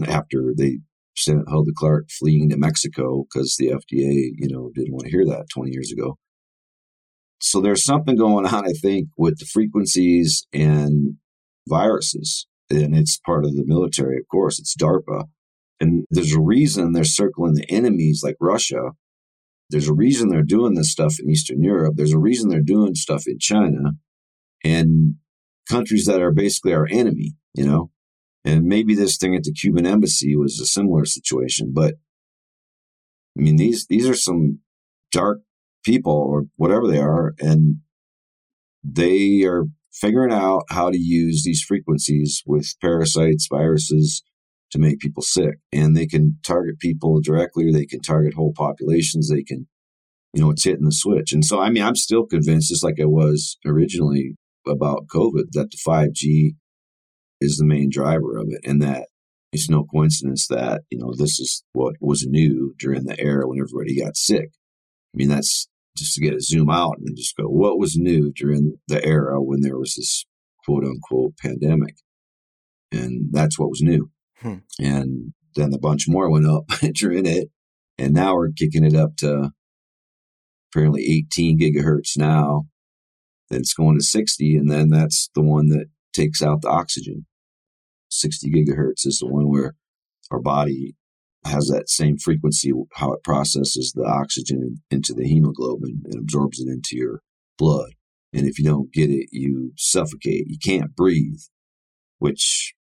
[0.07, 0.79] After they
[1.17, 5.27] sent Hulda Clark fleeing to Mexico because the FDA, you know, didn't want to hear
[5.27, 6.17] that 20 years ago.
[7.41, 11.17] So there's something going on, I think, with the frequencies and
[11.69, 12.47] viruses.
[12.71, 14.59] And it's part of the military, of course.
[14.59, 15.25] It's DARPA,
[15.81, 18.93] and there's a reason they're circling the enemies like Russia.
[19.71, 21.95] There's a reason they're doing this stuff in Eastern Europe.
[21.97, 23.93] There's a reason they're doing stuff in China
[24.63, 25.15] and
[25.69, 27.91] countries that are basically our enemy, you know?
[28.45, 31.95] And maybe this thing at the Cuban embassy was a similar situation, but
[33.39, 34.61] I mean, these, these are some
[35.13, 35.41] dark
[35.85, 37.77] people or whatever they are, and
[38.83, 44.23] they are figuring out how to use these frequencies with parasites, viruses,
[44.71, 45.57] to make people sick.
[45.73, 49.29] And they can target people directly or they can target whole populations.
[49.29, 49.67] They can,
[50.33, 51.33] you know, it's hitting the switch.
[51.33, 55.71] And so, I mean, I'm still convinced, just like I was originally about COVID, that
[55.71, 56.57] the 5G
[57.41, 59.09] is the main driver of it and that
[59.53, 63.59] it's no coincidence that, you know, this is what was new during the era when
[63.59, 64.51] everybody got sick.
[65.13, 68.33] I mean, that's just to get a zoom out and just go, what was new
[68.33, 70.25] during the era when there was this
[70.65, 71.97] quote unquote pandemic?
[72.93, 74.11] And that's what was new.
[74.37, 74.59] Hmm.
[74.79, 77.49] And then a bunch more went up during it.
[77.99, 79.51] And now we're kicking it up to
[80.73, 82.67] apparently 18 gigahertz now.
[83.51, 84.57] Then it's going to 60.
[84.57, 87.27] And then that's the one that takes out the oxygen.
[88.11, 89.75] 60 gigahertz is the one where
[90.31, 90.95] our body
[91.45, 96.69] has that same frequency, how it processes the oxygen into the hemoglobin and absorbs it
[96.69, 97.23] into your
[97.59, 97.93] blood.
[98.33, 100.47] And if you don't get it, you suffocate.
[100.49, 101.41] You can't breathe,
[102.19, 102.75] which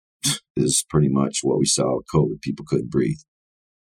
[0.56, 2.42] is pretty much what we saw with COVID.
[2.42, 3.20] People couldn't breathe.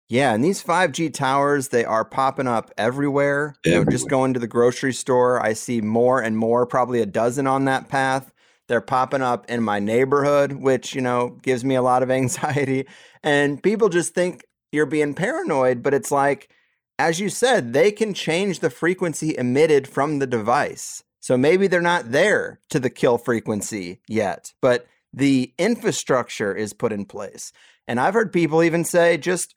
[0.10, 3.00] Yeah, and these 5G towers, they are popping up everywhere.
[3.00, 3.56] everywhere.
[3.64, 7.06] You know, just going to the grocery store, I see more and more, probably a
[7.06, 8.34] dozen on that path.
[8.68, 12.88] They're popping up in my neighborhood, which, you know, gives me a lot of anxiety.
[13.24, 16.50] And people just think you're being paranoid, but it's like,
[16.98, 21.04] as you said, they can change the frequency emitted from the device.
[21.20, 26.92] So maybe they're not there to the kill frequency yet, but the infrastructure is put
[26.92, 27.52] in place.
[27.88, 29.56] And I've heard people even say just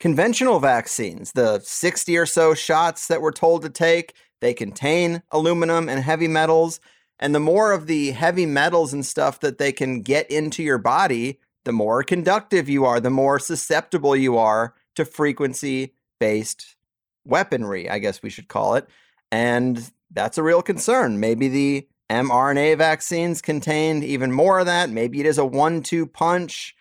[0.00, 5.88] conventional vaccines, the 60 or so shots that we're told to take, they contain aluminum
[5.88, 6.80] and heavy metals.
[7.18, 10.78] And the more of the heavy metals and stuff that they can get into your
[10.78, 16.76] body, the more conductive you are, the more susceptible you are to frequency based
[17.24, 18.88] weaponry, I guess we should call it.
[19.32, 21.20] And that's a real concern.
[21.20, 24.90] Maybe the mRNA vaccines contained even more of that.
[24.90, 26.76] Maybe it is a one two punch.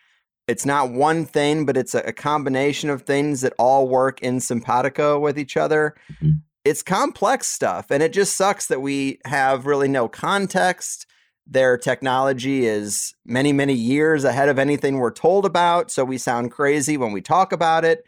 [0.48, 5.18] It's not one thing, but it's a, combination of things that all work in simpatico
[5.20, 5.96] with each other.
[6.14, 6.40] Mm-hmm.
[6.66, 7.92] It's complex stuff.
[7.92, 11.06] And it just sucks that we have really no context.
[11.48, 15.92] Their technology is many, many years ahead of anything we're told about.
[15.92, 18.04] So we sound crazy when we talk about it.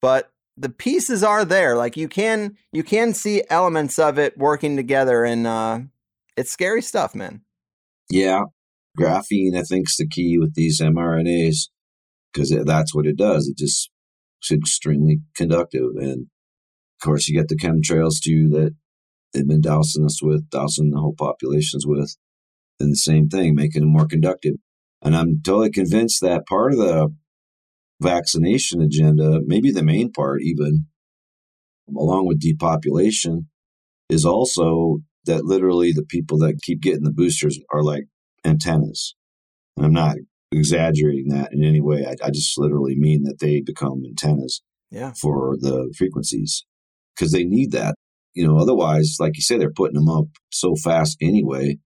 [0.00, 1.76] But the pieces are there.
[1.76, 5.80] Like you can you can see elements of it working together and uh
[6.36, 7.42] it's scary stuff, man.
[8.10, 8.42] Yeah.
[8.98, 11.68] Graphene, I think, is the key with these mRNAs
[12.32, 13.48] because that's what it does.
[13.48, 13.90] It just
[14.42, 15.90] is extremely conductive.
[15.96, 16.26] And
[17.00, 18.74] of course, you get the chemtrails too that
[19.32, 22.16] they've been dousing us with, dousing the whole populations with.
[22.78, 24.54] And the same thing, making them more conductive.
[25.02, 27.14] And I'm totally convinced that part of the
[28.00, 30.86] vaccination agenda, maybe the main part even,
[31.88, 33.48] along with depopulation,
[34.08, 38.04] is also that literally the people that keep getting the boosters are like
[38.44, 39.14] antennas.
[39.76, 40.16] And I'm not
[40.52, 42.06] exaggerating that in any way.
[42.06, 45.12] I, I just literally mean that they become antennas yeah.
[45.20, 46.64] for the frequencies
[47.14, 47.94] because they need that.
[48.34, 51.78] You know, otherwise, like you say, they're putting them up so fast anyway.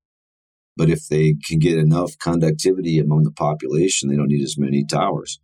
[0.76, 4.84] But if they can get enough conductivity among the population, they don't need as many
[4.84, 5.40] towers.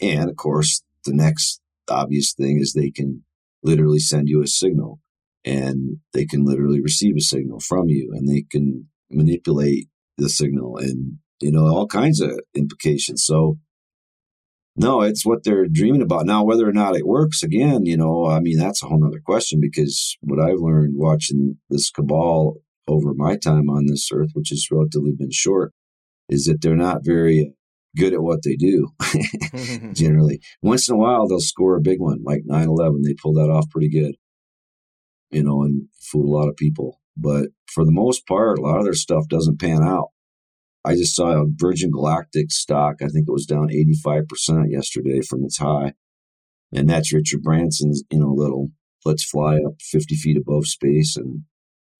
[0.00, 3.24] And of course, the next obvious thing is they can
[3.62, 5.00] literally send you a signal
[5.44, 10.76] and they can literally receive a signal from you and they can manipulate the signal
[10.76, 13.58] and you know all kinds of implications so
[14.76, 18.26] no it's what they're dreaming about now whether or not it works again you know
[18.26, 22.56] i mean that's a whole nother question because what i've learned watching this cabal
[22.88, 25.72] over my time on this earth which has relatively been short
[26.28, 27.52] is that they're not very
[27.96, 28.88] good at what they do
[29.92, 33.50] generally once in a while they'll score a big one like 9-11 they pull that
[33.50, 34.14] off pretty good
[35.30, 37.00] you know, and fool a lot of people.
[37.16, 40.08] But for the most part, a lot of their stuff doesn't pan out.
[40.86, 42.96] I just saw a Virgin Galactic stock.
[43.02, 45.94] I think it was down 85% yesterday from its high.
[46.72, 48.70] And that's Richard Branson's, you know, little
[49.04, 51.42] let's fly up 50 feet above space and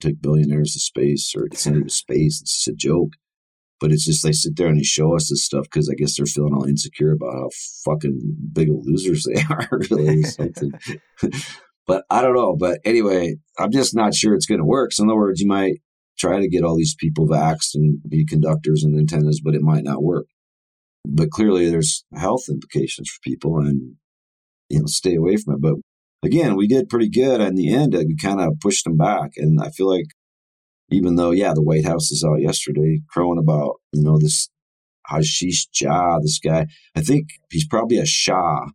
[0.01, 2.41] take billionaires to space or send them to space.
[2.41, 3.15] It's just a joke.
[3.79, 6.17] But it's just they sit there and they show us this stuff because I guess
[6.17, 7.51] they're feeling all insecure about how
[7.85, 10.73] fucking big of losers they are, really, something.
[11.87, 12.57] But I don't know.
[12.57, 14.93] But anyway, I'm just not sure it's going to work.
[14.93, 15.81] So in other words, you might
[16.19, 19.85] try to get all these people vaxxed and be conductors and antennas, but it might
[19.85, 20.27] not work.
[21.07, 23.97] But clearly there's health implications for people and,
[24.69, 25.61] you know, stay away from it.
[25.61, 25.75] But
[26.25, 27.95] again, we did pretty good in the end.
[27.95, 29.33] We kind of pushed them back.
[29.37, 30.07] And I feel like
[30.91, 34.49] even though, yeah, the White House is out yesterday crowing about, you know, this
[35.11, 38.67] Ashish Jha, this guy, I think he's probably a Shah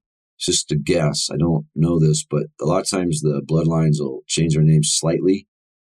[0.42, 1.30] it's just a guess.
[1.32, 4.90] I don't know this, but a lot of times the bloodlines will change their names
[4.92, 5.48] slightly.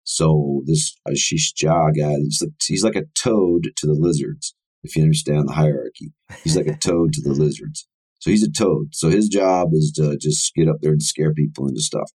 [0.05, 4.95] So this Ashish Jha guy, he's like, he's like a toad to the lizards, if
[4.95, 6.13] you understand the hierarchy.
[6.43, 7.87] He's like a toad to the lizards.
[8.19, 8.89] So he's a toad.
[8.93, 12.09] So his job is to just get up there and scare people into stuff.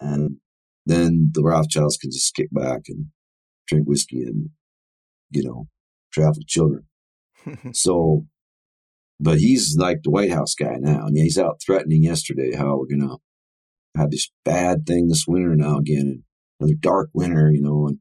[0.00, 0.38] And
[0.84, 3.06] then the Rothschilds can just kick back and
[3.68, 4.50] drink whiskey and,
[5.30, 5.68] you know,
[6.12, 6.86] traffic children.
[7.72, 8.26] so
[9.18, 11.06] but he's like the White House guy now.
[11.06, 13.18] And he's out threatening yesterday how we're going to
[13.96, 16.24] have this bad thing this winter now again,
[16.60, 17.88] another dark winter, you know.
[17.88, 17.98] And,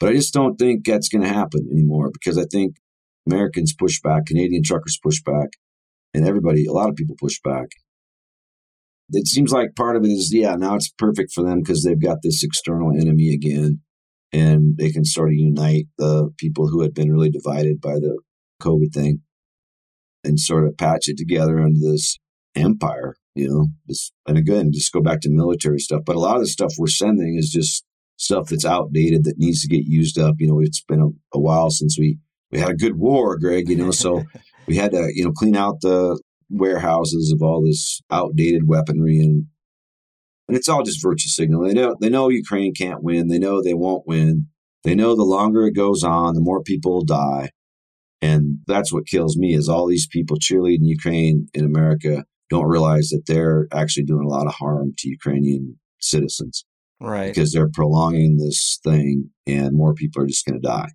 [0.00, 2.76] but I just don't think that's going to happen anymore because I think
[3.26, 5.50] Americans push back, Canadian truckers push back,
[6.14, 7.68] and everybody, a lot of people push back.
[9.10, 12.00] It seems like part of it is, yeah, now it's perfect for them because they've
[12.00, 13.80] got this external enemy again
[14.32, 18.18] and they can sort of unite the people who had been really divided by the
[18.62, 19.20] COVID thing
[20.24, 22.18] and sort of patch it together under this
[22.54, 23.66] empire, you know.
[23.86, 26.02] This, and again, just go back to military stuff.
[26.06, 27.84] But a lot of the stuff we're sending is just
[28.22, 30.36] stuff that's outdated that needs to get used up.
[30.38, 32.18] You know, it's been a, a while since we
[32.50, 33.68] we had a good war, Greg.
[33.68, 34.22] You know, so
[34.66, 39.46] we had to you know clean out the warehouses of all this outdated weaponry and
[40.48, 41.68] and it's all just virtue signaling.
[41.68, 43.28] They know they know Ukraine can't win.
[43.28, 44.46] They know they won't win.
[44.84, 47.50] They know the longer it goes on, the more people die.
[48.20, 53.08] And that's what kills me is all these people cheerleading Ukraine in America don't realize
[53.08, 56.64] that they're actually doing a lot of harm to Ukrainian citizens.
[57.02, 57.34] Right.
[57.34, 60.90] Because they're prolonging this thing and more people are just going to die.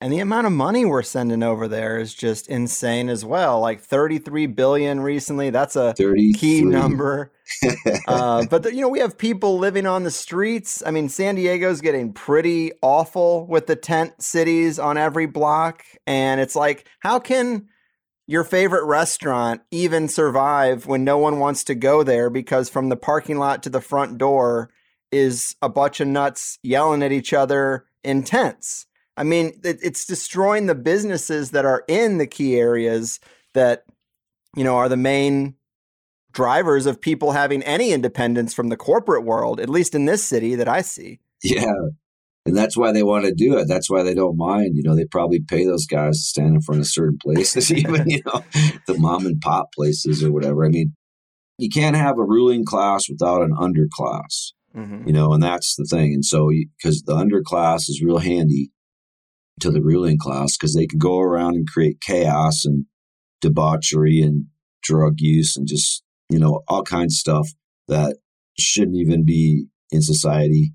[0.00, 3.60] And the amount of money we're sending over there is just insane as well.
[3.60, 5.50] Like 33 billion recently.
[5.50, 6.32] That's a 33.
[6.32, 7.30] key number.
[8.08, 10.82] uh, but the, you know, we have people living on the streets.
[10.84, 16.40] I mean, San Diego's getting pretty awful with the tent cities on every block, and
[16.40, 17.68] it's like, how can
[18.26, 22.96] your favorite restaurant even survive when no one wants to go there because from the
[22.96, 24.70] parking lot to the front door
[25.12, 28.86] is a bunch of nuts yelling at each other in tents?
[29.16, 33.20] I mean, it, it's destroying the businesses that are in the key areas
[33.54, 33.84] that
[34.56, 35.54] you know are the main
[36.32, 40.54] drivers of people having any independence from the corporate world, at least in this city
[40.54, 41.20] that I see.
[41.42, 41.72] Yeah.
[42.44, 43.68] And that's why they want to do it.
[43.68, 44.72] That's why they don't mind.
[44.74, 48.08] You know, they probably pay those guys to stand in front of certain places, even,
[48.10, 48.44] you know,
[48.86, 50.64] the mom and pop places or whatever.
[50.64, 50.94] I mean,
[51.58, 55.06] you can't have a ruling class without an underclass, mm-hmm.
[55.06, 56.12] you know, and that's the thing.
[56.14, 58.70] And so, because the underclass is real handy
[59.60, 62.86] to the ruling class because they can go around and create chaos and
[63.40, 64.46] debauchery and
[64.82, 66.02] drug use and just
[66.32, 67.48] you know, all kinds of stuff
[67.88, 68.16] that
[68.58, 70.72] shouldn't even be in society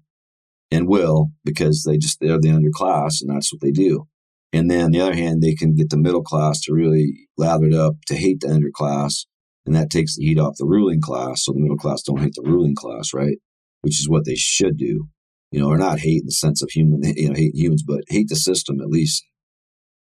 [0.70, 4.08] and will because they just they're the underclass and that's what they do.
[4.54, 7.66] And then on the other hand, they can get the middle class to really lather
[7.66, 9.26] it up to hate the underclass,
[9.66, 11.44] and that takes the heat off the ruling class.
[11.44, 13.38] So the middle class don't hate the ruling class, right?
[13.82, 15.08] Which is what they should do,
[15.52, 18.04] you know, or not hate in the sense of human, you know, hate humans, but
[18.10, 19.24] hate the system at least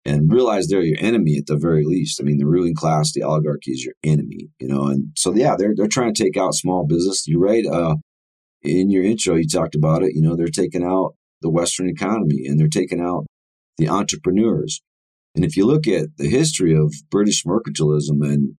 [0.04, 2.20] and realize they're your enemy at the very least.
[2.20, 4.86] I mean, the ruling class, the oligarchy is your enemy, you know.
[4.86, 7.24] And so, yeah, they're they're trying to take out small business.
[7.26, 7.64] You're right.
[7.66, 7.96] Uh,
[8.62, 10.14] in your intro, you talked about it.
[10.14, 13.26] You know, they're taking out the Western economy and they're taking out
[13.78, 14.80] the entrepreneurs.
[15.34, 18.56] And if you look at the history of British mercantilism and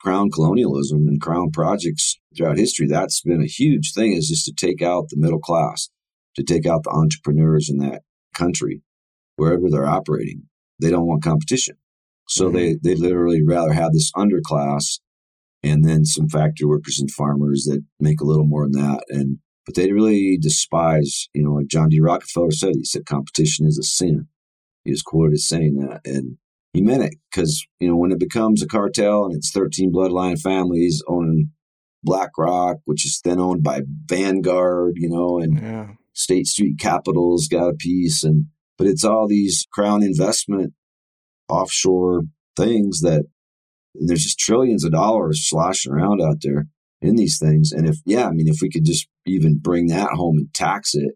[0.00, 4.52] crown colonialism and crown projects throughout history, that's been a huge thing is just to
[4.52, 5.88] take out the middle class,
[6.36, 8.02] to take out the entrepreneurs in that
[8.34, 8.82] country,
[9.36, 10.48] wherever they're operating
[10.80, 11.76] they don't want competition.
[12.28, 12.56] So mm-hmm.
[12.56, 15.00] they, they literally rather have this underclass
[15.62, 19.02] and then some factory workers and farmers that make a little more than that.
[19.08, 22.00] And, but they really despise, you know, like John D.
[22.00, 24.28] Rockefeller said, he said competition is a sin.
[24.84, 26.00] He was quoted as saying that.
[26.04, 26.38] And
[26.72, 30.40] he meant it because, you know, when it becomes a cartel and it's 13 bloodline
[30.40, 31.50] families owning
[32.02, 35.86] BlackRock, which is then owned by Vanguard, you know, and yeah.
[36.12, 38.46] State Street Capital's got a piece and
[38.76, 40.72] but it's all these crown investment
[41.48, 42.22] offshore
[42.56, 43.24] things that
[43.94, 46.68] there's just trillions of dollars sloshing around out there
[47.00, 47.72] in these things.
[47.72, 50.94] And if, yeah, I mean, if we could just even bring that home and tax
[50.94, 51.14] it,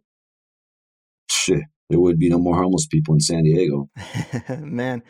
[1.30, 3.88] shit, there would be no more homeless people in San Diego.
[4.58, 5.02] Man.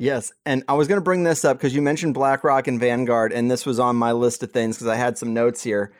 [0.00, 0.32] Yes.
[0.46, 3.50] And I was going to bring this up because you mentioned BlackRock and Vanguard, and
[3.50, 5.92] this was on my list of things because I had some notes here.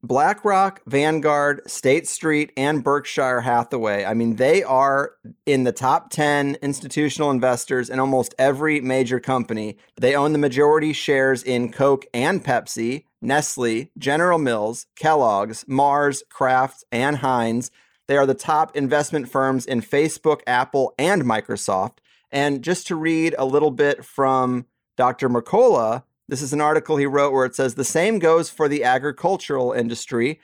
[0.00, 4.04] BlackRock, Vanguard, State Street, and Berkshire Hathaway.
[4.04, 9.76] I mean, they are in the top 10 institutional investors in almost every major company.
[10.00, 16.84] They own the majority shares in Coke and Pepsi, Nestle, General Mills, Kellogg's, Mars, Kraft,
[16.92, 17.72] and Heinz.
[18.06, 21.98] They are the top investment firms in Facebook, Apple, and Microsoft.
[22.32, 24.66] And just to read a little bit from
[24.96, 25.28] Dr.
[25.28, 28.84] Mercola, this is an article he wrote where it says the same goes for the
[28.84, 30.40] agricultural industry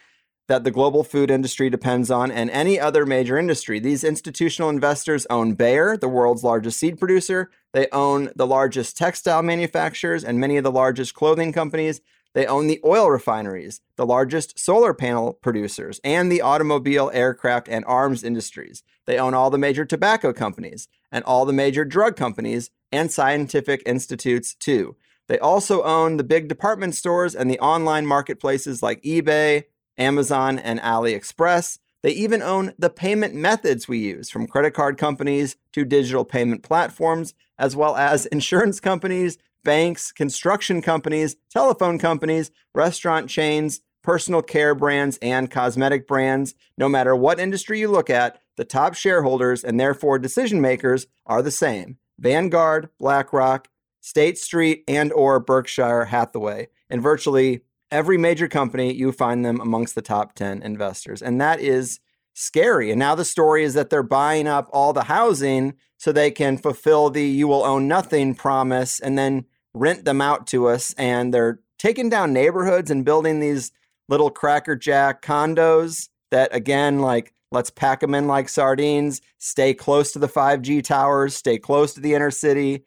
[0.49, 3.81] that the global food industry depends on and any other major industry.
[3.81, 7.51] These institutional investors own Bayer, the world's largest seed producer.
[7.73, 12.01] They own the largest textile manufacturers and many of the largest clothing companies.
[12.37, 17.83] They own the oil refineries, the largest solar panel producers, and the automobile, aircraft, and
[17.87, 18.83] arms industries.
[19.07, 23.83] They own all the major tobacco companies and all the major drug companies and scientific
[23.87, 24.97] institutes, too.
[25.29, 29.65] They also own the big department stores and the online marketplaces like eBay,
[29.97, 31.79] Amazon, and AliExpress.
[32.03, 36.63] They even own the payment methods we use, from credit card companies to digital payment
[36.63, 44.77] platforms, as well as insurance companies, banks, construction companies, telephone companies, restaurant chains, personal care
[44.77, 46.55] brands, and cosmetic brands.
[46.79, 51.43] No matter what industry you look at, the top shareholders and therefore decision makers are
[51.43, 53.69] the same Vanguard, BlackRock,
[54.01, 56.69] State Street and or Berkshire Hathaway.
[56.89, 61.21] And virtually every major company, you find them amongst the top 10 investors.
[61.21, 61.99] And that is
[62.35, 62.93] scary.
[62.93, 66.57] And now the story is that they're buying up all the housing so they can
[66.57, 69.47] fulfill the you will own nothing promise and then
[69.79, 70.95] rent them out to us.
[70.95, 73.73] And they're taking down neighborhoods and building these
[74.09, 80.19] little crackerjack condos that, again, like, let's pack them in like sardines, stay close to
[80.19, 82.85] the 5G towers, stay close to the inner city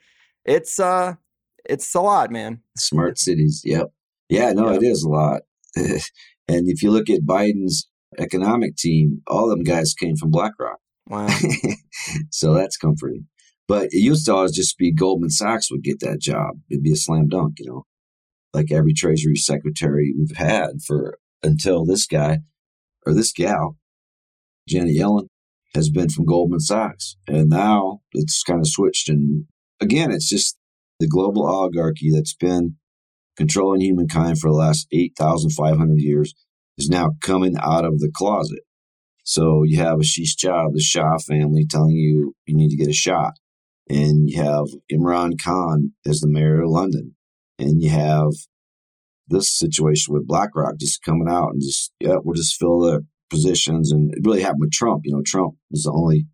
[0.50, 1.14] it's uh
[1.66, 2.62] it's a lot, man.
[2.78, 3.62] Smart cities.
[3.64, 3.88] Yep.
[4.30, 4.82] Yeah, no, yep.
[4.82, 5.42] it is a lot.
[5.76, 6.00] and
[6.48, 7.88] if you look at Biden's
[8.18, 10.80] economic team, all them guys came from BlackRock.
[11.08, 11.28] Wow.
[12.32, 13.28] so that's comforting.
[13.70, 16.56] But it used to always just be Goldman Sachs would get that job.
[16.72, 17.86] It'd be a slam dunk, you know,
[18.52, 22.40] like every Treasury Secretary we've had for until this guy
[23.06, 23.78] or this gal,
[24.68, 25.28] Janet Yellen,
[25.76, 27.16] has been from Goldman Sachs.
[27.28, 29.08] And now it's kind of switched.
[29.08, 29.46] And
[29.80, 30.58] again, it's just
[31.00, 32.78] the global oligarchy that's been
[33.38, 36.34] controlling humankind for the last 8,500 years
[36.80, 38.62] is now coming out of the closet.
[39.24, 42.94] So you have Ashish Jha, the Shah family, telling you you need to get a
[42.94, 43.34] shot.
[43.90, 47.16] And you have Imran Khan as the mayor of London.
[47.58, 48.32] And you have
[49.28, 53.92] this situation with BlackRock just coming out and just, yeah, we'll just fill the positions.
[53.92, 55.02] And it really happened with Trump.
[55.06, 56.28] You know, Trump was the only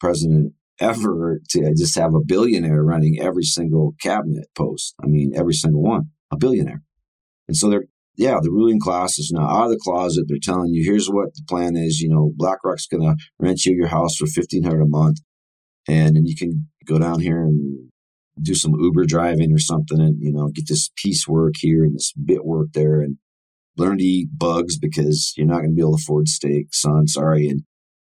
[0.00, 4.94] president ever to just have a billionaire running every single cabinet post.
[5.02, 6.82] I mean, every single one, a billionaire.
[7.48, 7.84] And so they're,
[8.16, 10.24] yeah, the ruling class is now out of the closet.
[10.28, 12.00] They're telling you, here's what the plan is.
[12.00, 15.18] You know, BlackRock's going to rent you your house for fifteen hundred a month,
[15.90, 17.90] and then you can go down here and
[18.40, 21.96] do some Uber driving or something, and you know, get this piece work here and
[21.96, 23.16] this bit work there, and
[23.76, 27.08] learn to eat bugs because you're not going to be able to afford steak, son.
[27.08, 27.62] Sorry, and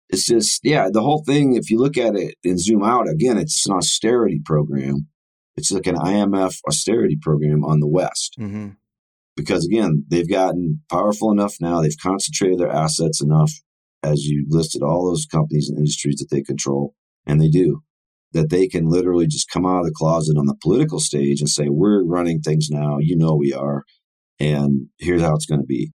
[0.09, 1.55] it's just yeah, the whole thing.
[1.55, 5.07] If you look at it and zoom out again, it's an austerity program.
[5.57, 8.37] It's like an IMF austerity program on the West.
[8.39, 8.71] Mm-hmm.
[9.37, 11.81] Because again, they've gotten powerful enough now.
[11.81, 13.53] They've concentrated their assets enough,
[14.03, 16.95] as you listed all those companies and industries that they control,
[17.29, 17.83] and they do,
[18.33, 21.49] that they can literally just come out of the closet on the political stage and
[21.49, 22.99] say, "We're running things now.
[22.99, 23.85] You know we are,
[24.41, 25.93] and here's how it's going to be."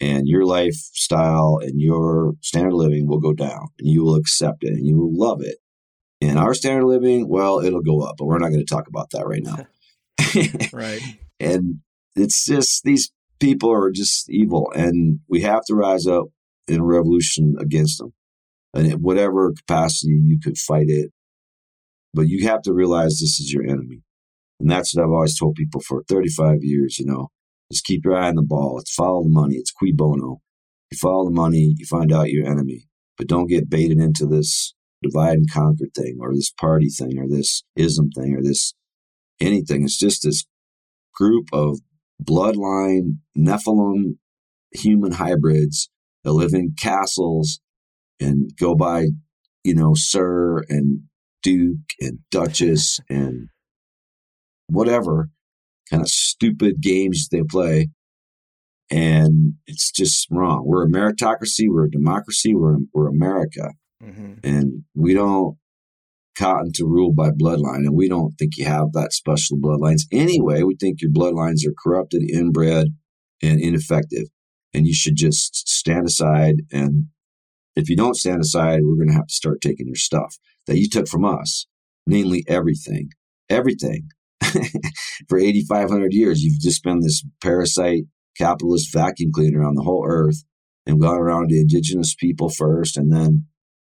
[0.00, 4.62] and your lifestyle and your standard of living will go down and you will accept
[4.62, 5.56] it and you will love it.
[6.20, 8.88] And our standard of living, well, it'll go up, but we're not going to talk
[8.88, 9.66] about that right now.
[10.72, 11.00] right.
[11.40, 11.80] And
[12.16, 16.26] it's just these people are just evil and we have to rise up
[16.66, 18.12] in a revolution against them.
[18.74, 21.12] And in whatever capacity you could fight it,
[22.12, 24.02] but you have to realize this is your enemy.
[24.60, 27.28] And that's what I've always told people for 35 years, you know,
[27.72, 28.78] just keep your eye on the ball.
[28.78, 29.56] It's follow the money.
[29.56, 30.40] It's cui bono.
[30.90, 32.86] You follow the money, you find out your enemy.
[33.16, 37.28] But don't get baited into this divide and conquer thing or this party thing or
[37.28, 38.74] this ism thing or this
[39.40, 39.84] anything.
[39.84, 40.44] It's just this
[41.14, 41.78] group of
[42.22, 44.16] bloodline Nephilim
[44.72, 45.90] human hybrids
[46.24, 47.60] that live in castles
[48.20, 49.06] and go by,
[49.62, 51.02] you know, Sir and
[51.42, 53.48] Duke and Duchess and
[54.66, 55.30] whatever
[55.90, 57.88] kind of stupid games they play.
[58.90, 60.64] And it's just wrong.
[60.66, 61.66] We're a meritocracy.
[61.68, 62.54] We're a democracy.
[62.54, 63.70] We're, we're America.
[64.02, 64.34] Mm-hmm.
[64.42, 65.56] And we don't
[66.36, 67.86] cotton to rule by bloodline.
[67.86, 70.62] And we don't think you have that special bloodlines anyway.
[70.62, 72.88] We think your bloodlines are corrupted, inbred,
[73.42, 74.24] and ineffective.
[74.72, 76.56] And you should just stand aside.
[76.72, 77.06] And
[77.76, 80.78] if you don't stand aside, we're going to have to start taking your stuff that
[80.78, 81.66] you took from us,
[82.06, 83.10] namely everything,
[83.48, 84.08] everything.
[85.28, 88.04] for 8,500 years, you've just been this parasite
[88.36, 90.44] capitalist vacuum cleaner on the whole earth
[90.86, 92.96] and gone around to indigenous people first.
[92.96, 93.46] And then,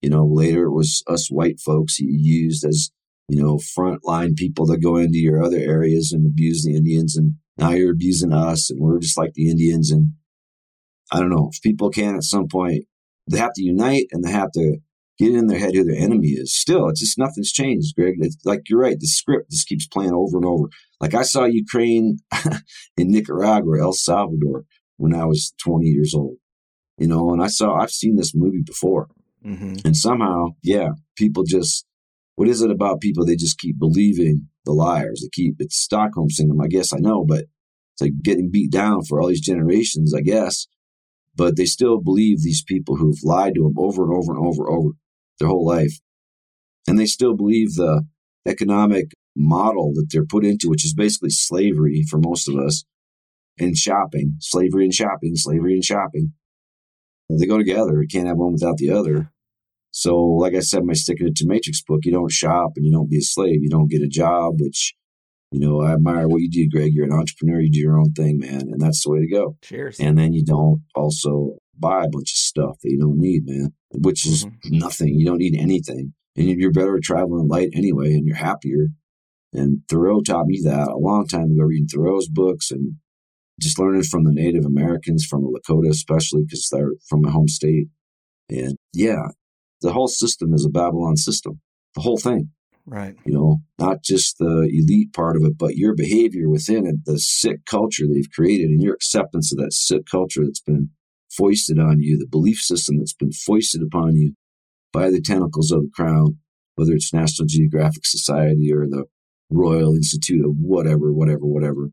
[0.00, 2.90] you know, later it was us white folks you used as,
[3.28, 7.16] you know, frontline people that go into your other areas and abuse the Indians.
[7.16, 9.90] And now you're abusing us and we're just like the Indians.
[9.90, 10.12] And
[11.12, 12.84] I don't know if people can at some point,
[13.30, 14.78] they have to unite and they have to
[15.18, 16.54] get in their head who their enemy is.
[16.54, 18.14] Still, it's just nothing's changed, Greg.
[18.20, 18.98] It's like you're right.
[18.98, 20.68] The script just keeps playing over and over.
[21.00, 22.18] Like I saw Ukraine
[22.96, 24.64] in Nicaragua, El Salvador
[24.96, 26.36] when I was 20 years old,
[26.98, 29.08] you know, and I saw, I've seen this movie before.
[29.44, 29.76] Mm-hmm.
[29.84, 31.86] And somehow, yeah, people just,
[32.34, 33.24] what is it about people?
[33.24, 35.22] They just keep believing the liars.
[35.22, 37.44] They keep, it's Stockholm syndrome, I guess I know, but
[37.94, 40.66] it's like getting beat down for all these generations, I guess.
[41.38, 44.66] But they still believe these people who've lied to them over and over and over
[44.66, 44.90] and over
[45.38, 46.00] their whole life.
[46.88, 48.04] And they still believe the
[48.46, 52.84] economic model that they're put into, which is basically slavery for most of us,
[53.58, 56.32] and shopping, slavery and shopping, slavery and shopping.
[57.30, 58.02] They go together.
[58.02, 59.30] You can't have one without the other.
[59.90, 62.92] So, like I said, my Sticking It to Matrix book, you don't shop and you
[62.92, 63.62] don't be a slave.
[63.62, 64.94] You don't get a job, which,
[65.50, 66.92] you know, I admire what you do, Greg.
[66.92, 67.60] You're an entrepreneur.
[67.60, 68.62] You do your own thing, man.
[68.62, 69.56] And that's the way to go.
[69.62, 69.98] Cheers.
[69.98, 73.72] And then you don't also buy a bunch of stuff that you don't need, man,
[73.94, 74.78] which is mm-hmm.
[74.78, 75.08] nothing.
[75.08, 76.12] You don't need anything.
[76.36, 78.88] And you're better at traveling light anyway, and you're happier.
[79.52, 82.96] And Thoreau taught me that a long time ago, reading Thoreau's books and
[83.60, 87.48] just learning from the Native Americans, from the Lakota, especially because they're from my home
[87.48, 87.88] state.
[88.50, 89.28] And yeah,
[89.80, 91.60] the whole system is a Babylon system,
[91.94, 92.50] the whole thing.
[92.90, 93.14] Right.
[93.26, 97.18] You know, not just the elite part of it, but your behavior within it, the
[97.18, 100.90] sick culture they've created and your acceptance of that sick culture that's been
[101.30, 104.34] foisted on you, the belief system that's been foisted upon you
[104.92, 106.38] by the tentacles of the crown,
[106.76, 109.04] whether it's National Geographic Society or the
[109.50, 111.90] Royal Institute of whatever, whatever, whatever,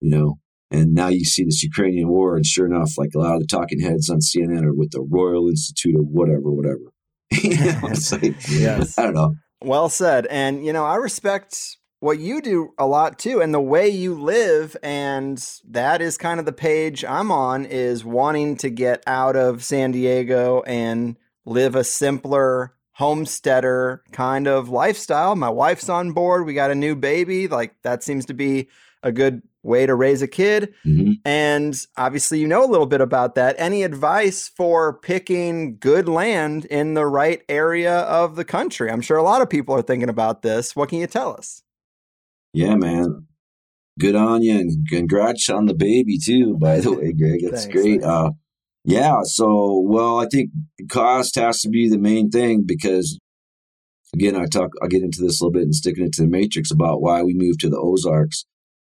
[0.00, 0.38] you know.
[0.72, 3.46] And now you see this Ukrainian war, and sure enough, like a lot of the
[3.46, 6.92] talking heads on CNN are with the Royal Institute of whatever, whatever.
[7.30, 8.98] you know, it's like, yes.
[8.98, 9.34] I don't know.
[9.64, 10.26] Well said.
[10.26, 14.12] And, you know, I respect what you do a lot too and the way you
[14.12, 19.36] live and that is kind of the page I'm on is wanting to get out
[19.36, 25.36] of San Diego and live a simpler homesteader kind of lifestyle.
[25.36, 26.44] My wife's on board.
[26.44, 27.46] We got a new baby.
[27.46, 28.68] Like that seems to be
[29.04, 30.74] a good way to raise a kid.
[30.84, 31.12] Mm-hmm.
[31.24, 33.54] And obviously, you know a little bit about that.
[33.58, 38.90] Any advice for picking good land in the right area of the country?
[38.90, 40.74] I'm sure a lot of people are thinking about this.
[40.74, 41.62] What can you tell us?
[42.52, 43.26] Yeah, man.
[43.98, 46.56] Good on you, and congrats on the baby too.
[46.56, 48.02] By the way, Greg, that's thanks, great.
[48.02, 48.30] Uh,
[48.84, 49.18] yeah.
[49.24, 50.50] So, well, I think
[50.90, 53.18] cost has to be the main thing because,
[54.14, 54.70] again, I talk.
[54.82, 57.22] I'll get into this a little bit and sticking it to the matrix about why
[57.22, 58.44] we moved to the Ozarks,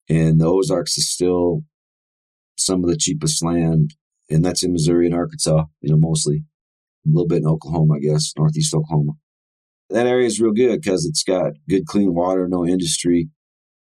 [0.08, 1.62] and the Ozarks is still
[2.56, 3.94] some of the cheapest land,
[4.30, 5.64] and that's in Missouri and Arkansas.
[5.80, 6.44] You know, mostly
[7.06, 9.12] a little bit in Oklahoma, I guess, northeast Oklahoma.
[9.90, 13.28] That area is real good because it's got good clean water, no industry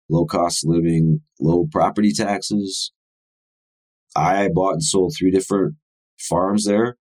[0.10, 2.91] low cost living, low property taxes.
[4.16, 5.76] I bought and sold three different
[6.20, 6.97] farms there,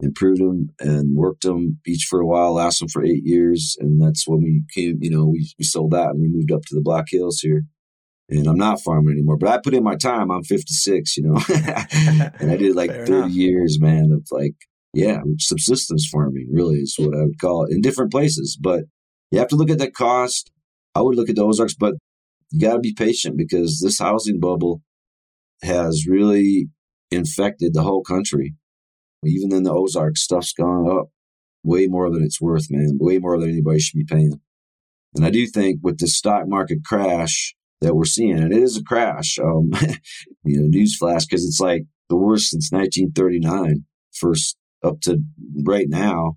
[0.00, 3.76] improved them and worked them each for a while, lasted them for eight years.
[3.80, 6.62] And that's when we came, you know, we, we sold that and we moved up
[6.68, 7.64] to the Black Hills here.
[8.28, 10.30] And I'm not farming anymore, but I put in my time.
[10.32, 11.40] I'm 56, you know,
[12.40, 13.30] and I did like Fair 30 enough.
[13.30, 14.54] years, man, of like,
[14.92, 18.58] yeah, subsistence farming really is what I would call it in different places.
[18.60, 18.84] But
[19.30, 20.50] you have to look at the cost.
[20.94, 21.94] I would look at the Ozarks, but
[22.50, 24.82] you got to be patient because this housing bubble
[25.62, 26.68] has really
[27.10, 28.54] infected the whole country.
[29.24, 31.08] Even in the Ozarks, stuff's gone up
[31.64, 32.98] way more than it's worth, man.
[33.00, 34.40] Way more than anybody should be paying.
[35.14, 38.76] And I do think with the stock market crash that we're seeing, and it is
[38.76, 39.70] a crash, um,
[40.44, 43.84] you know, newsflash, because it's like the worst since 1939.
[44.12, 45.18] First up to
[45.64, 46.36] right now,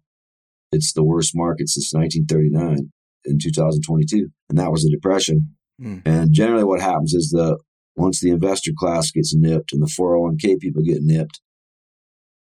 [0.72, 2.92] it's the worst market since 1939
[3.26, 4.30] in 2022.
[4.50, 5.56] And that was a depression.
[5.82, 6.02] Mm.
[6.06, 7.58] And generally, what happens is the
[7.96, 11.42] once the investor class gets nipped and the 401k people get nipped,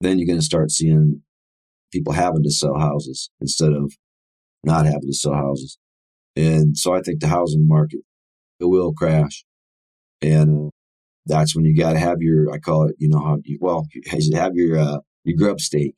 [0.01, 1.21] then you're going to start seeing
[1.91, 3.93] people having to sell houses instead of
[4.63, 5.77] not having to sell houses.
[6.35, 8.01] And so I think the housing market
[8.59, 9.43] it will crash,
[10.21, 10.69] and
[11.25, 13.85] that's when you got to have your I call it you know how you, well
[13.93, 15.97] you have your uh, your grub stake,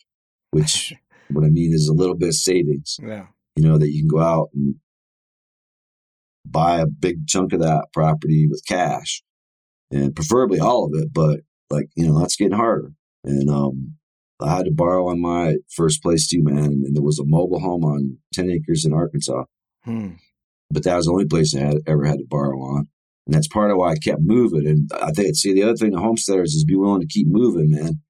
[0.51, 0.93] which
[1.31, 2.97] what I mean is a little bit of savings.
[3.01, 3.27] Yeah.
[3.55, 4.75] You know that you can go out and
[6.45, 9.23] buy a big chunk of that property with cash
[9.91, 11.11] and preferably all of it.
[11.11, 12.91] But like, you know, that's getting harder.
[13.23, 13.95] And, um,
[14.41, 16.83] I had to borrow on my first place too, man.
[16.85, 19.45] And there was a mobile home on 10 acres in Arkansas.
[19.83, 20.15] Hmm.
[20.71, 22.87] But that was the only place I had ever had to borrow on.
[23.27, 24.67] And that's part of why I kept moving.
[24.67, 27.71] And I think, see, the other thing to homesteaders is be willing to keep moving,
[27.71, 28.01] man.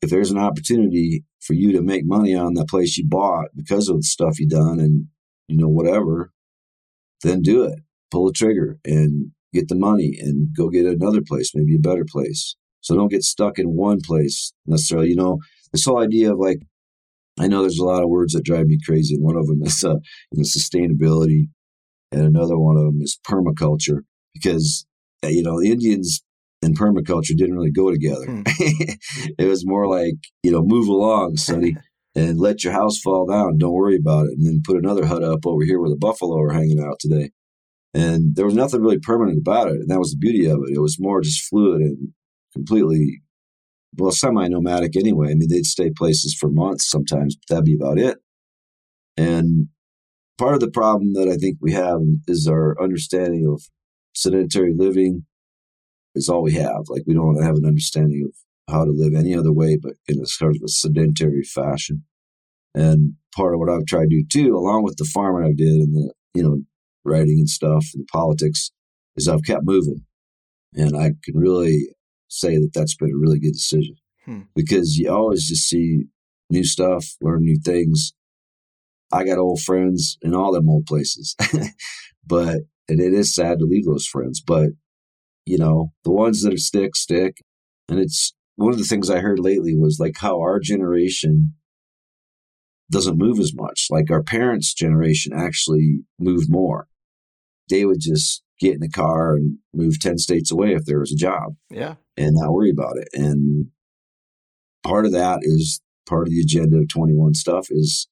[0.00, 3.88] If there's an opportunity for you to make money on that place you bought because
[3.88, 5.06] of the stuff you done and,
[5.48, 6.32] you know, whatever,
[7.22, 7.80] then do it.
[8.10, 12.04] Pull the trigger and get the money and go get another place, maybe a better
[12.08, 12.56] place.
[12.80, 15.08] So don't get stuck in one place necessarily.
[15.08, 15.38] You know,
[15.72, 16.60] this whole idea of like,
[17.40, 19.62] I know there's a lot of words that drive me crazy, and one of them
[19.62, 19.96] is uh,
[20.32, 21.48] you know, sustainability,
[22.12, 24.00] and another one of them is permaculture
[24.34, 24.86] because
[25.24, 26.22] uh, you know the Indians
[26.62, 28.26] and permaculture didn't really go together.
[28.26, 28.42] Hmm.
[29.38, 31.76] it was more like you know move along, sonny
[32.18, 33.58] and let your house fall down.
[33.58, 34.32] Don't worry about it.
[34.36, 37.30] And then put another hut up over here where the buffalo are hanging out today.
[37.94, 39.76] And there was nothing really permanent about it.
[39.76, 40.74] And that was the beauty of it.
[40.74, 42.12] It was more just fluid and
[42.52, 43.22] completely,
[43.98, 45.30] well, semi nomadic anyway.
[45.30, 48.18] I mean, they'd stay places for months sometimes, but that'd be about it.
[49.16, 49.68] And
[50.38, 53.62] part of the problem that I think we have is our understanding of
[54.14, 55.26] sedentary living
[56.14, 56.84] is all we have.
[56.88, 60.20] Like, we don't have an understanding of how to live any other way but in
[60.20, 62.04] a sort of a sedentary fashion.
[62.74, 65.80] And part of what I've tried to do too, along with the farming I did
[65.80, 66.58] and the, you know,
[67.04, 68.70] writing and stuff and politics,
[69.16, 70.04] is I've kept moving.
[70.74, 71.88] And I can really
[72.28, 74.40] say that that's been a really good decision hmm.
[74.54, 76.04] because you always just see
[76.50, 78.12] new stuff, learn new things.
[79.12, 81.34] I got old friends in all them old places,
[82.26, 82.58] but,
[82.88, 84.70] and it is sad to leave those friends, but
[85.48, 87.38] you know, the ones that are stick, stick.
[87.88, 91.54] And it's one of the things I heard lately was like how our generation
[92.90, 93.86] doesn't move as much.
[93.90, 96.86] Like our parents' generation actually moved more.
[97.70, 101.12] They would just get in the car and move 10 states away if there was
[101.12, 101.54] a job.
[101.70, 101.94] Yeah.
[102.16, 103.08] And not worry about it.
[103.12, 103.66] And
[104.82, 108.08] part of that is part of the agenda of 21 stuff is,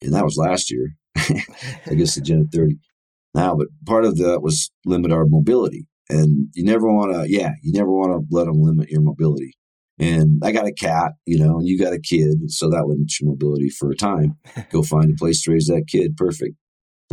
[0.00, 2.76] and that was last year, I guess agenda 30
[3.34, 5.86] now, but part of that was limit our mobility.
[6.08, 9.56] And you never want to, yeah, you never want to let them limit your mobility.
[9.98, 13.20] And I got a cat, you know, and you got a kid, so that limits
[13.20, 14.36] your mobility for a time.
[14.70, 16.54] Go find a place to raise that kid, perfect.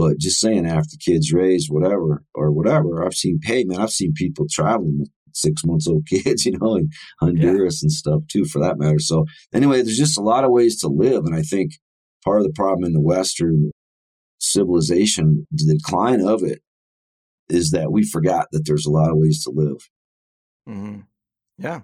[0.01, 4.13] But just saying, after kids raised, whatever or whatever, I've seen, hey man, I've seen
[4.15, 6.89] people traveling with six months old kids, you know, in
[7.19, 7.85] Honduras yeah.
[7.85, 8.97] and stuff too, for that matter.
[8.97, 11.73] So anyway, there's just a lot of ways to live, and I think
[12.25, 13.69] part of the problem in the Western
[14.39, 16.61] civilization, the decline of it,
[17.47, 19.87] is that we forgot that there's a lot of ways to live.
[20.67, 21.01] Mm-hmm.
[21.59, 21.81] Yeah,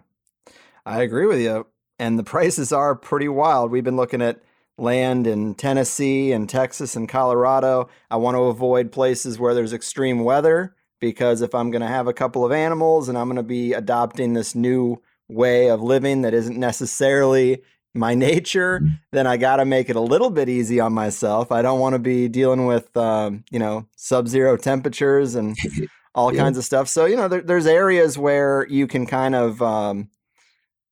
[0.88, 1.68] I agree with you.
[2.00, 3.70] And the prices are pretty wild.
[3.70, 4.42] We've been looking at
[4.78, 7.90] land in Tennessee and Texas and Colorado.
[8.12, 12.08] I want to avoid places where there's extreme weather because if I'm going to have
[12.08, 16.22] a couple of animals and I'm going to be adopting this new way of living
[16.22, 17.62] that isn't necessarily
[17.94, 18.96] my nature, mm-hmm.
[19.12, 21.52] then I got to make it a little bit easy on myself.
[21.52, 25.58] I don't want to be dealing with, um, you know, sub zero temperatures and
[26.16, 26.42] all yeah.
[26.42, 26.88] kinds of stuff.
[26.88, 30.10] So, you know, there, there's areas where you can kind of um,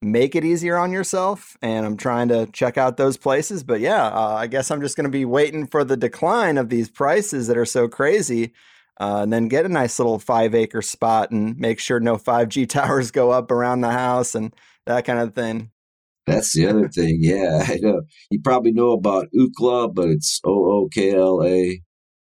[0.06, 1.58] make it easier on yourself.
[1.62, 3.64] And I'm trying to check out those places.
[3.64, 6.70] But yeah, uh, I guess I'm just going to be waiting for the decline of
[6.70, 8.54] these prices that are so crazy.
[8.98, 12.70] Uh, and then get a nice little five acre spot and make sure no 5G
[12.70, 14.54] towers go up around the house and
[14.86, 15.72] that kind of thing.
[16.28, 17.20] That's the other thing.
[17.20, 18.02] Yeah, I know.
[18.32, 21.82] You probably know about Ookla, but it's O O K L A.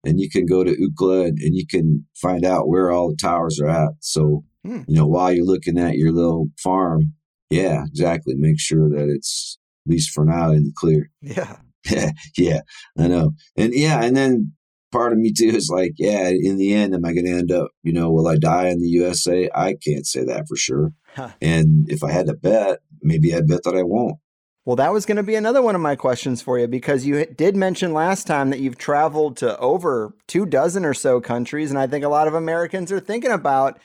[0.04, 3.18] And you can go to Ookla and, and, you can find out where all the
[3.18, 3.90] towers are at.
[4.00, 4.84] So, hmm.
[4.88, 7.14] you know, while you're looking at your little farm,
[7.50, 8.36] yeah, exactly.
[8.36, 11.10] Make sure that it's at least for now in the clear.
[11.90, 12.12] Yeah.
[12.38, 12.60] yeah,
[12.98, 13.32] I know.
[13.56, 14.52] And yeah, and then
[14.92, 17.52] part of me too is like, yeah, in the end, am I going to end
[17.52, 19.50] up, you know, will I die in the USA?
[19.56, 20.92] I can't say that for sure.
[21.16, 21.30] Huh.
[21.42, 24.18] And if I had to bet, maybe I'd bet that I won't.
[24.66, 27.26] Well, that was going to be another one of my questions for you because you
[27.26, 31.70] did mention last time that you've traveled to over two dozen or so countries.
[31.70, 33.80] And I think a lot of Americans are thinking about,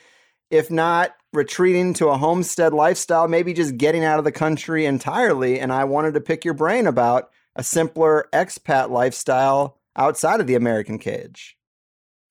[0.51, 5.59] if not retreating to a homestead lifestyle, maybe just getting out of the country entirely.
[5.59, 10.55] And I wanted to pick your brain about a simpler expat lifestyle outside of the
[10.55, 11.57] American cage.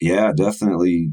[0.01, 1.13] Yeah, definitely.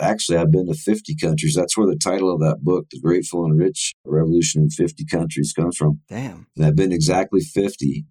[0.00, 1.54] Actually, I've been to 50 countries.
[1.56, 5.52] That's where the title of that book, The Grateful and Rich Revolution in 50 Countries,
[5.52, 6.00] comes from.
[6.08, 6.46] Damn.
[6.56, 8.06] And I've been exactly 50.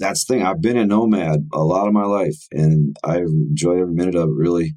[0.00, 0.42] That's the thing.
[0.42, 4.30] I've been a nomad a lot of my life, and I enjoy every minute of
[4.30, 4.74] it, really.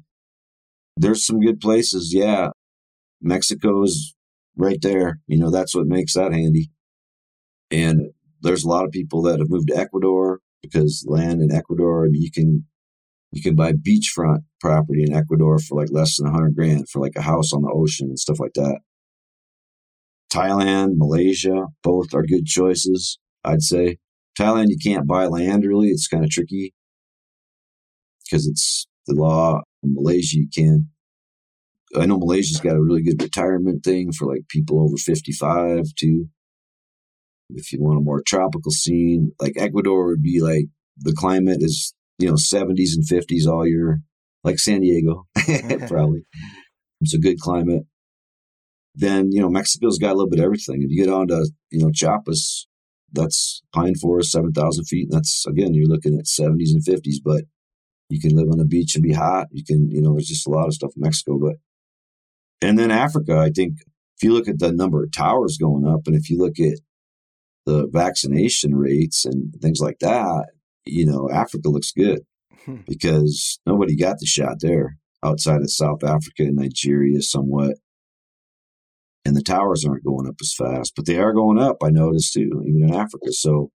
[0.96, 2.50] There's some good places, yeah.
[3.20, 4.14] Mexico is
[4.56, 5.20] right there.
[5.26, 6.70] You know, that's what makes that handy.
[7.70, 8.10] And
[8.42, 12.08] there's a lot of people that have moved to Ecuador because land in Ecuador, I
[12.08, 12.64] mean, you can
[13.32, 17.00] you can buy beachfront property in Ecuador for like less than a hundred grand for
[17.00, 18.80] like a house on the ocean and stuff like that.
[20.32, 23.98] Thailand, Malaysia, both are good choices, I'd say.
[24.38, 25.88] Thailand, you can't buy land really.
[25.88, 26.74] It's kind of tricky
[28.24, 29.62] because it's the law.
[29.82, 30.88] In Malaysia, you can.
[31.94, 36.26] I know Malaysia's got a really good retirement thing for like people over 55 too.
[37.50, 40.66] If you want a more tropical scene, like Ecuador would be like
[40.98, 44.00] the climate is, you know, 70s and 50s all year,
[44.42, 45.26] like San Diego,
[45.86, 46.26] probably.
[47.00, 47.84] It's a good climate.
[48.94, 50.82] Then, you know, Mexico's got a little bit of everything.
[50.82, 52.66] If you get on to, you know, Chiapas,
[53.12, 55.08] that's pine forest, 7,000 feet.
[55.10, 57.44] And that's, again, you're looking at 70s and 50s, but
[58.08, 59.48] you can live on the beach and be hot.
[59.52, 61.38] You can, you know, there's just a lot of stuff in Mexico.
[61.38, 61.56] But,
[62.60, 63.78] and then Africa, I think
[64.16, 66.78] if you look at the number of towers going up and if you look at
[67.66, 70.46] the vaccination rates and things like that,
[70.84, 72.20] you know, Africa looks good
[72.64, 72.78] hmm.
[72.86, 77.76] because nobody got the shot there outside of South Africa and Nigeria somewhat.
[79.24, 82.32] And the towers aren't going up as fast, but they are going up, I noticed
[82.32, 83.32] too, even in Africa.
[83.32, 83.72] So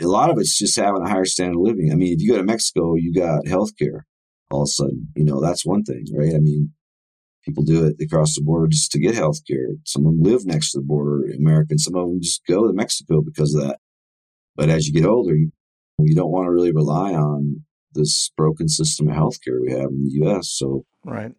[0.00, 1.90] a lot of it's just having a higher standard of living.
[1.90, 4.02] I mean, if you go to Mexico, you got healthcare
[4.50, 5.08] all of a sudden.
[5.16, 6.34] You know, that's one thing, right?
[6.34, 6.72] I mean,
[7.46, 8.02] People do it.
[8.02, 9.68] across the border just to get health care.
[9.84, 11.78] Some of them live next to the border, American.
[11.78, 13.78] Some of them just go to Mexico because of that.
[14.56, 15.52] But as you get older, you,
[16.00, 20.04] you don't want to really rely on this broken system of healthcare we have in
[20.04, 20.48] the U.S.
[20.50, 21.32] So right,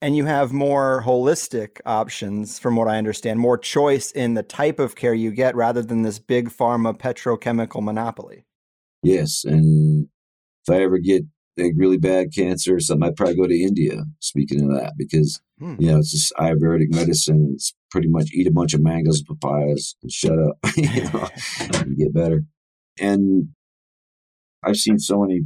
[0.00, 4.80] and you have more holistic options, from what I understand, more choice in the type
[4.80, 8.44] of care you get rather than this big pharma petrochemical monopoly.
[9.02, 10.08] Yes, and
[10.66, 11.24] if I ever get
[11.56, 14.04] like really bad cancer or something, I'd probably go to India.
[14.20, 15.76] Speaking of that, because hmm.
[15.78, 17.52] you know it's just Ayurvedic medicine.
[17.54, 21.28] It's pretty much eat a bunch of mangoes and papayas and shut up, you know,
[21.74, 22.42] and get better.
[22.98, 23.48] And
[24.64, 25.42] I've seen so many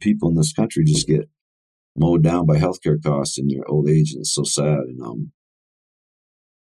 [0.00, 1.28] people in this country just get
[1.96, 4.78] mowed down by healthcare costs in their old age, and it's so sad.
[4.78, 5.32] And um,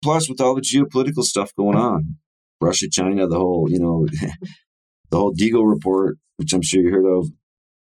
[0.02, 2.16] Plus, with all the geopolitical stuff going on,
[2.60, 4.06] Russia, China, the whole, you know,
[5.10, 7.28] the whole Deagel report, which I'm sure you heard of,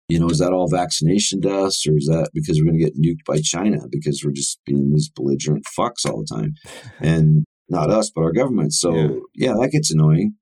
[0.08, 2.98] you know, is that all vaccination deaths or is that because we're going to get
[2.98, 6.54] nuked by China because we're just being these belligerent fucks all the time?
[7.00, 8.72] And not us, but our government.
[8.72, 10.36] So, yeah, yeah that gets annoying.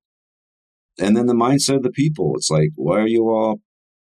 [1.01, 2.35] And then the mindset of the people.
[2.37, 3.61] It's like, why are you all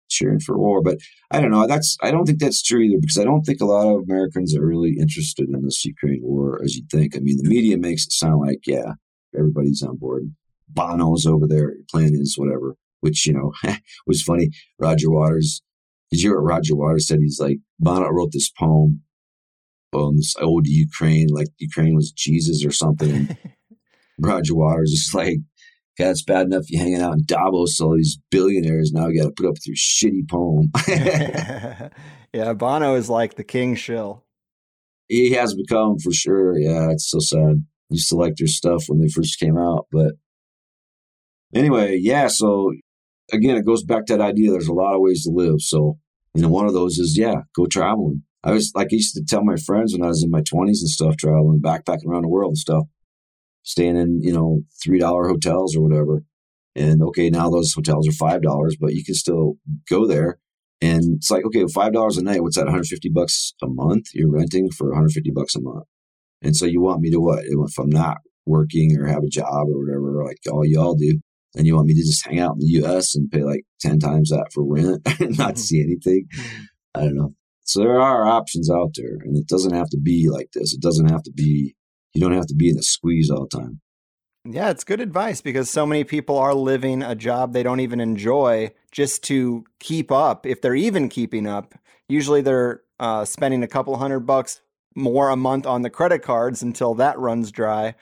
[0.10, 0.82] cheering for war?
[0.82, 0.98] But
[1.30, 1.68] I don't know.
[1.68, 4.56] That's I don't think that's true either because I don't think a lot of Americans
[4.56, 7.16] are really interested in this Ukraine war as you think.
[7.16, 8.94] I mean, the media makes it sound like, yeah,
[9.38, 10.34] everybody's on board.
[10.70, 11.74] Bono's over there.
[11.76, 13.52] Your plan is whatever which, you know,
[14.08, 14.50] was funny.
[14.80, 15.62] Roger Waters,
[16.12, 17.20] did you hear what Roger Waters said?
[17.20, 19.02] He's like, Bono wrote this poem
[19.94, 23.36] on this old Ukraine, like Ukraine was Jesus or something.
[24.20, 25.38] Roger Waters is like,
[25.98, 28.92] God, it's bad enough you hanging out in Davos, all these billionaires.
[28.94, 30.72] Now you got to put up with your shitty poem.
[32.34, 34.24] yeah, Bono is like the king shill.
[35.08, 36.58] He has become for sure.
[36.58, 37.66] Yeah, it's so sad.
[37.90, 40.14] used to like their stuff when they first came out, but
[41.54, 42.28] anyway, yeah.
[42.28, 42.72] So
[43.32, 44.52] again, it goes back to that idea.
[44.52, 45.62] There's a lot of ways to live.
[45.62, 45.98] So,
[46.34, 48.24] you know, one of those is, yeah, go traveling.
[48.44, 50.82] I was like, I used to tell my friends when I was in my 20s
[50.82, 52.86] and stuff, traveling, backpacking around the world and stuff,
[53.64, 56.24] staying in, you know, $3 hotels or whatever.
[56.76, 59.56] And okay, now those hotels are $5, but you can still
[59.90, 60.40] go there.
[60.82, 64.08] And it's like, okay, $5 a night, what's that, 150 bucks a month?
[64.14, 65.86] You're renting for 150 bucks a month.
[66.42, 67.44] And so you want me to what?
[67.46, 68.18] If I'm not
[68.48, 71.20] working or have a job or whatever, like all y'all do,
[71.56, 74.00] and you want me to just hang out in the US and pay like 10
[74.00, 75.58] times that for rent and not mm-hmm.
[75.58, 76.28] see anything.
[76.36, 76.64] Mm-hmm.
[76.96, 77.34] I don't know.
[77.64, 80.74] So there are options out there and it doesn't have to be like this.
[80.74, 81.76] It doesn't have to be,
[82.14, 83.82] you don't have to be in a squeeze all the time.
[84.44, 88.00] Yeah, it's good advice because so many people are living a job they don't even
[88.00, 90.48] enjoy just to keep up.
[90.48, 91.76] If they're even keeping up,
[92.10, 94.62] usually they're uh, spending a couple hundred bucks
[94.96, 97.94] more a month on the credit cards until that runs dry.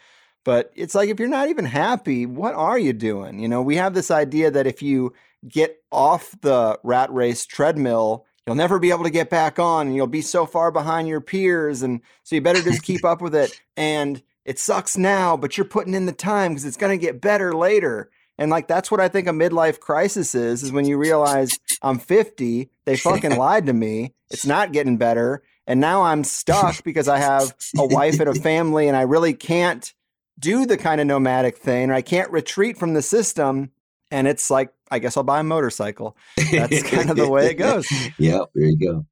[0.45, 3.39] But it's like if you're not even happy, what are you doing?
[3.39, 5.13] You know, we have this idea that if you
[5.47, 9.95] get off the rat race treadmill, you'll never be able to get back on and
[9.95, 11.81] you'll be so far behind your peers.
[11.81, 13.59] And so you better just keep up with it.
[13.77, 17.21] And it sucks now, but you're putting in the time because it's going to get
[17.21, 18.09] better later.
[18.37, 21.99] And like that's what I think a midlife crisis is is when you realize I'm
[21.99, 24.13] 50, they fucking lied to me.
[24.31, 25.43] It's not getting better.
[25.67, 29.33] And now I'm stuck because I have a wife and a family and I really
[29.33, 29.93] can't
[30.39, 33.71] do the kind of nomadic thing, or I can't retreat from the system.
[34.11, 36.17] And it's like, I guess I'll buy a motorcycle.
[36.51, 37.87] That's kind of the way it goes.
[38.17, 39.05] yeah, there you go.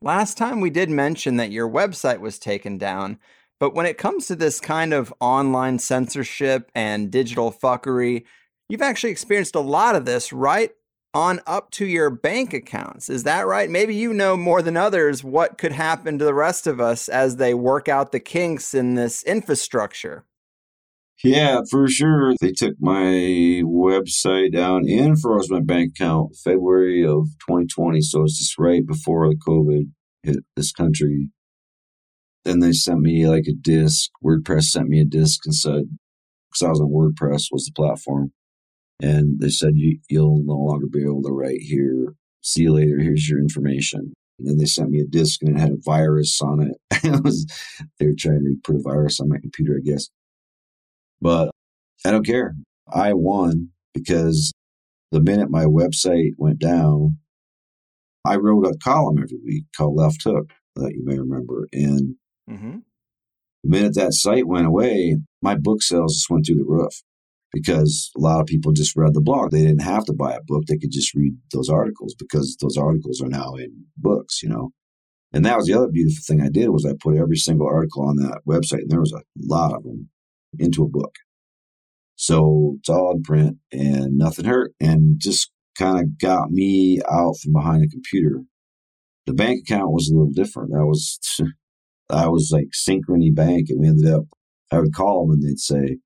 [0.00, 3.18] Last time we did mention that your website was taken down,
[3.60, 8.24] but when it comes to this kind of online censorship and digital fuckery,
[8.68, 10.72] you've actually experienced a lot of this right
[11.14, 13.08] on up to your bank accounts.
[13.08, 13.68] Is that right?
[13.68, 17.36] Maybe you know more than others what could happen to the rest of us as
[17.36, 20.24] they work out the kinks in this infrastructure.
[21.24, 22.34] Yeah, for sure.
[22.40, 28.00] They took my website down and froze my bank account February of 2020.
[28.00, 29.90] So it's just right before the COVID
[30.24, 31.28] hit this country.
[32.44, 34.10] Then they sent me like a disc.
[34.24, 35.84] WordPress sent me a disc and said,
[36.50, 38.32] because I was on WordPress was the platform.
[39.00, 42.14] And they said, you, you'll no longer be able to write here.
[42.40, 42.98] See you later.
[42.98, 44.12] Here's your information.
[44.38, 46.76] And then they sent me a disc and it had a virus on it.
[47.04, 47.46] it was,
[47.98, 50.08] they were trying to put a virus on my computer, I guess.
[51.22, 51.52] But
[52.04, 52.54] I don't care.
[52.92, 54.52] I won because
[55.12, 57.18] the minute my website went down,
[58.26, 61.68] I wrote a column every week called Left Hook that you may remember.
[61.72, 62.16] And
[62.50, 62.78] mm-hmm.
[63.62, 67.02] the minute that site went away, my book sales just went through the roof
[67.52, 69.52] because a lot of people just read the blog.
[69.52, 70.64] They didn't have to buy a book.
[70.66, 74.70] They could just read those articles because those articles are now in books, you know.
[75.32, 78.04] And that was the other beautiful thing I did was I put every single article
[78.06, 80.10] on that website, and there was a lot of them
[80.58, 81.14] into a book.
[82.16, 87.36] So it's all in print and nothing hurt and just kind of got me out
[87.42, 88.42] from behind a computer.
[89.26, 90.70] The bank account was a little different.
[90.70, 91.18] That was,
[92.10, 94.24] I was like Synchrony Bank and we ended up,
[94.70, 95.98] I would call them and they'd say,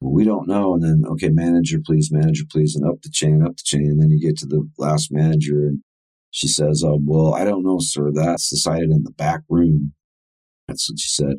[0.00, 0.74] well, we don't know.
[0.74, 3.86] And then, okay, manager, please, manager, please, and up the chain, up the chain.
[3.86, 5.82] And then you get to the last manager and
[6.30, 8.10] she says, oh, well, I don't know, sir.
[8.12, 9.94] That's decided in the back room.
[10.68, 11.36] That's what she said.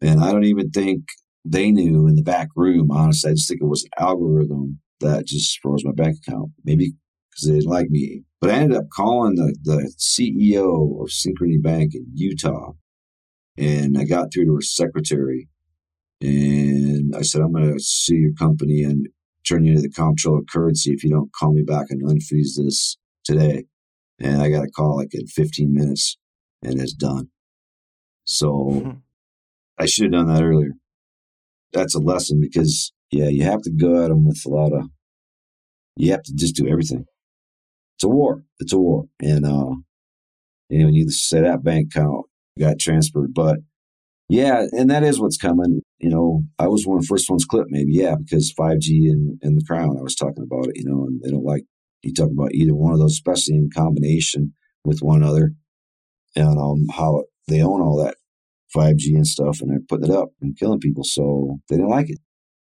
[0.00, 1.04] And I don't even think
[1.44, 5.26] they knew in the back room, honestly, I just think it was an algorithm that
[5.26, 6.50] just froze my bank account.
[6.64, 6.94] Maybe
[7.30, 8.22] because they didn't like me.
[8.40, 12.72] But I ended up calling the, the CEO of Synchrony Bank in Utah.
[13.56, 15.48] And I got through to her secretary.
[16.20, 19.08] And I said, I'm going to sue your company and
[19.46, 22.56] turn you into the comptroller of currency if you don't call me back and unfreeze
[22.56, 23.64] this today.
[24.20, 26.16] And I got a call like in 15 minutes
[26.62, 27.28] and it's done.
[28.24, 28.98] So mm-hmm
[29.78, 30.72] I should have done that earlier.
[31.74, 34.88] That's a lesson because yeah, you have to go at them with a lot of.
[35.96, 37.04] You have to just do everything.
[37.96, 38.42] It's a war.
[38.58, 39.74] It's a war, and uh,
[40.70, 42.26] you know, you say that bank account
[42.58, 43.58] got transferred, but
[44.28, 45.82] yeah, and that is what's coming.
[45.98, 49.38] You know, I was one of the first ones clipped, maybe, yeah, because 5G and,
[49.42, 51.64] and the Crown, I was talking about it, you know, and they don't like
[52.02, 54.54] you talk about either one of those, especially in combination
[54.84, 55.52] with one another,
[56.36, 58.16] and um, how they own all that
[58.74, 61.04] 5G and stuff, and they're putting it up and killing people.
[61.04, 62.18] So they didn't like it.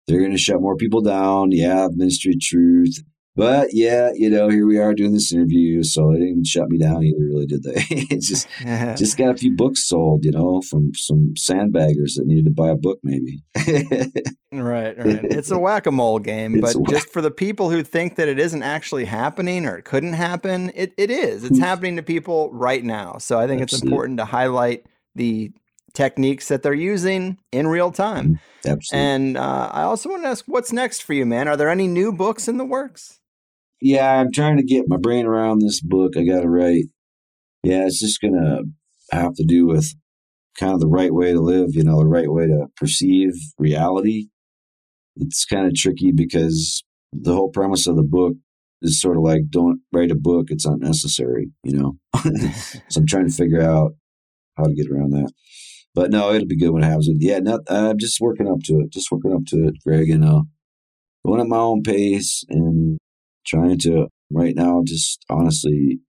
[0.07, 1.51] They're going to shut more people down.
[1.51, 3.03] Yeah, Ministry of Truth.
[3.39, 6.77] But yeah, you know, here we are doing this interview, so they didn't shut me
[6.77, 7.75] down either, really, did they?
[7.89, 8.49] it's just
[8.97, 12.67] just got a few books sold, you know, from some sandbaggers that needed to buy
[12.67, 13.41] a book, maybe.
[14.51, 15.23] right, right.
[15.23, 18.17] It's a whack a mole game, It's but whack- just for the people who think
[18.17, 21.45] that it isn't actually happening or it couldn't happen, it, it is.
[21.45, 21.63] It's hmm.
[21.63, 23.19] happening to people right now.
[23.19, 24.85] So I think it's important to highlight
[25.15, 25.53] the
[25.99, 28.39] techniques that they're using in real time.
[28.65, 29.05] Absolutely.
[29.05, 31.47] And uh, I also want to ask, what's next for you, man?
[31.47, 33.19] Are there any new books in the works?
[33.81, 36.85] yeah, I'm trying to get my brain around this book I got to write.
[37.63, 38.63] Yeah, it's just going to
[39.15, 39.93] have to do with
[40.57, 44.27] kind of the right way to live, you know, the right way to perceive reality.
[45.15, 48.33] It's kind of tricky because the whole premise of the book
[48.81, 51.97] is sort of like don't write a book, it's unnecessary, you know.
[52.89, 53.93] so I'm trying to figure out
[54.57, 55.31] how to get around that.
[55.95, 57.09] But no, it'll be good when it happens.
[57.19, 60.23] Yeah, not, I'm just working up to it, just working up to it, Greg, and
[60.23, 60.41] uh,
[61.25, 62.97] going at my own pace and
[63.45, 65.99] trying to right now just honestly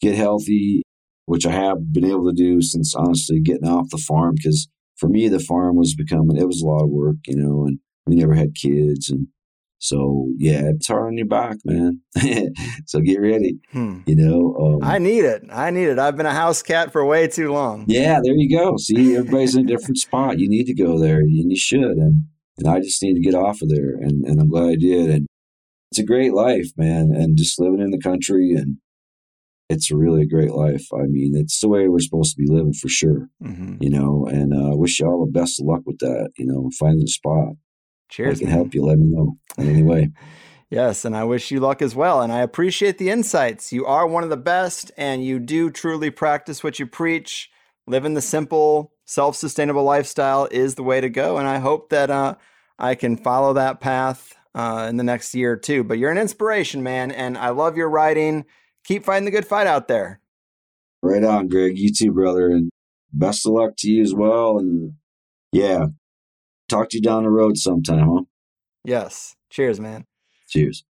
[0.00, 0.82] get healthy,
[1.26, 4.34] which I have been able to do since honestly getting off the farm.
[4.36, 7.64] Because for me, the farm was becoming it was a lot of work, you know,
[7.66, 9.26] and we never had kids, and
[9.82, 12.00] so yeah, it's hard on your back, man.
[12.86, 14.00] so get ready, Hmm.
[14.06, 14.54] you know.
[14.60, 15.42] Um, I need it.
[15.50, 15.98] I need it.
[15.98, 17.86] I've been a house cat for way too long.
[17.88, 18.76] yeah, there you go.
[18.76, 20.38] See, everybody's in a different spot.
[20.38, 21.96] You need to go there, and you should.
[21.96, 22.24] And
[22.58, 25.10] and I just need to get off of there, and and I'm glad I did.
[25.10, 25.26] And
[25.90, 27.10] it's a great life, man.
[27.14, 28.76] And just living in the country, and
[29.70, 30.86] it's a really a great life.
[30.92, 34.26] I mean, it's the way we're supposed to be living for sure, hmm you know.
[34.30, 36.30] And uh, wish you all the best of luck with that.
[36.36, 37.54] You know, finding a spot.
[38.10, 38.38] Cheers.
[38.38, 38.56] I can man.
[38.56, 38.84] help you.
[38.84, 40.10] Let me know in any way.
[40.70, 42.20] Yes, and I wish you luck as well.
[42.20, 43.72] And I appreciate the insights.
[43.72, 47.50] You are one of the best, and you do truly practice what you preach.
[47.86, 51.38] Living the simple, self sustainable lifestyle is the way to go.
[51.38, 52.36] And I hope that uh,
[52.78, 55.82] I can follow that path uh, in the next year or two.
[55.82, 57.10] But you're an inspiration, man.
[57.10, 58.44] And I love your writing.
[58.84, 60.20] Keep fighting the good fight out there.
[61.02, 61.78] Right on, Greg.
[61.78, 62.48] You too, brother.
[62.48, 62.70] And
[63.12, 64.58] best of luck to you as well.
[64.58, 64.92] And
[65.52, 65.86] yeah,
[66.70, 68.22] talk to you down the road sometime, huh?
[68.84, 69.36] Yes.
[69.50, 70.06] Cheers, man.
[70.48, 70.84] Cheers.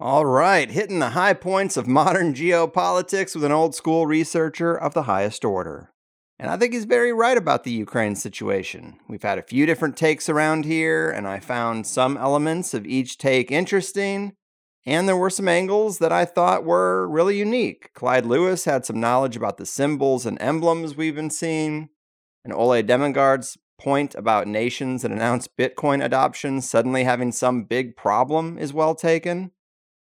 [0.00, 4.94] All right, hitting the high points of modern geopolitics with an old school researcher of
[4.94, 5.92] the highest order.
[6.38, 8.98] And I think he's very right about the Ukraine situation.
[9.08, 13.18] We've had a few different takes around here, and I found some elements of each
[13.18, 14.34] take interesting,
[14.86, 17.92] and there were some angles that I thought were really unique.
[17.94, 21.88] Clyde Lewis had some knowledge about the symbols and emblems we've been seeing,
[22.48, 28.56] and Ole Dammegard's point about nations that announce Bitcoin adoption suddenly having some big problem
[28.58, 29.50] is well taken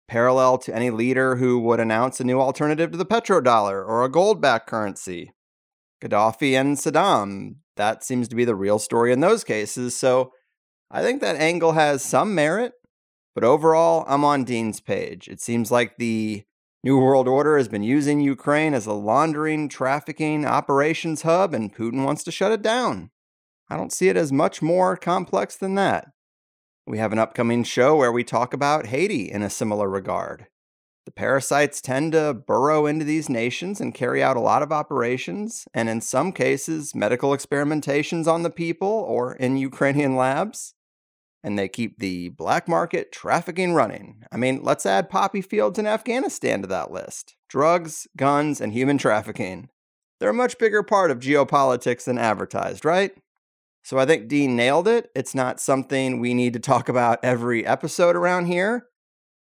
[0.08, 4.10] parallel to any leader who would announce a new alternative to the petrodollar or a
[4.10, 5.32] gold backed currency.
[6.04, 9.96] Gaddafi and Saddam, that seems to be the real story in those cases.
[9.96, 10.32] So
[10.90, 12.74] I think that angle has some merit,
[13.36, 15.28] but overall, I'm on Dean's page.
[15.28, 16.44] It seems like the
[16.84, 22.04] New World Order has been using Ukraine as a laundering, trafficking operations hub, and Putin
[22.04, 23.12] wants to shut it down.
[23.70, 26.08] I don't see it as much more complex than that.
[26.88, 30.48] We have an upcoming show where we talk about Haiti in a similar regard.
[31.06, 35.68] The parasites tend to burrow into these nations and carry out a lot of operations,
[35.76, 40.74] and in some cases, medical experimentations on the people or in Ukrainian labs.
[41.44, 44.24] And they keep the black market trafficking running.
[44.32, 48.98] I mean, let's add poppy fields in Afghanistan to that list drugs, guns, and human
[48.98, 49.70] trafficking.
[50.20, 53.12] They're a much bigger part of geopolitics than advertised, right?
[53.84, 55.10] So I think Dean nailed it.
[55.16, 58.86] It's not something we need to talk about every episode around here,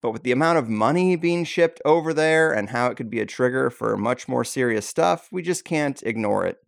[0.00, 3.20] but with the amount of money being shipped over there and how it could be
[3.20, 6.58] a trigger for much more serious stuff, we just can't ignore it.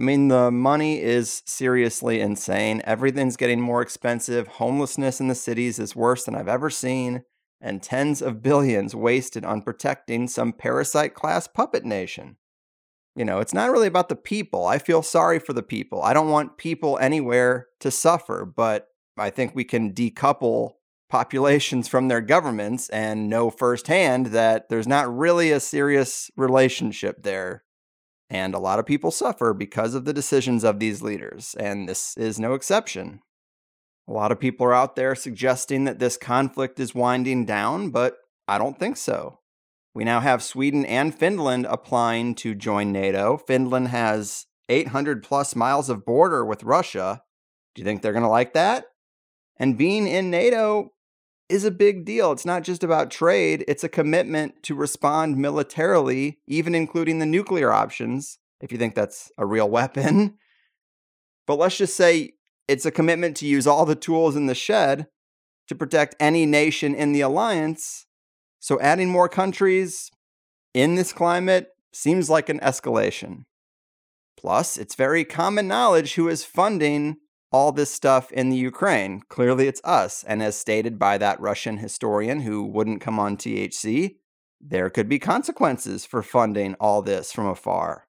[0.00, 2.80] I mean, the money is seriously insane.
[2.84, 4.46] Everything's getting more expensive.
[4.48, 7.24] Homelessness in the cities is worse than I've ever seen,
[7.60, 12.36] and tens of billions wasted on protecting some parasite class puppet nation.
[13.14, 14.64] You know, it's not really about the people.
[14.64, 16.00] I feel sorry for the people.
[16.00, 18.88] I don't want people anywhere to suffer, but
[19.18, 20.76] I think we can decouple
[21.10, 27.64] populations from their governments and know firsthand that there's not really a serious relationship there.
[28.30, 32.16] And a lot of people suffer because of the decisions of these leaders, and this
[32.16, 33.20] is no exception.
[34.08, 38.16] A lot of people are out there suggesting that this conflict is winding down, but
[38.46, 39.40] I don't think so.
[39.94, 43.36] We now have Sweden and Finland applying to join NATO.
[43.36, 47.22] Finland has 800 plus miles of border with Russia.
[47.74, 48.86] Do you think they're going to like that?
[49.56, 50.92] And being in NATO
[51.50, 52.32] is a big deal.
[52.32, 57.72] It's not just about trade, it's a commitment to respond militarily, even including the nuclear
[57.72, 60.38] options, if you think that's a real weapon.
[61.46, 62.34] But let's just say
[62.68, 65.08] it's a commitment to use all the tools in the shed
[65.66, 68.06] to protect any nation in the alliance.
[68.60, 70.12] So adding more countries
[70.74, 73.46] in this climate seems like an escalation.
[74.36, 77.16] Plus, it's very common knowledge who is funding
[77.52, 79.22] all this stuff in the Ukraine.
[79.28, 80.24] Clearly, it's us.
[80.24, 84.16] And as stated by that Russian historian who wouldn't come on THC,
[84.60, 88.06] there could be consequences for funding all this from afar.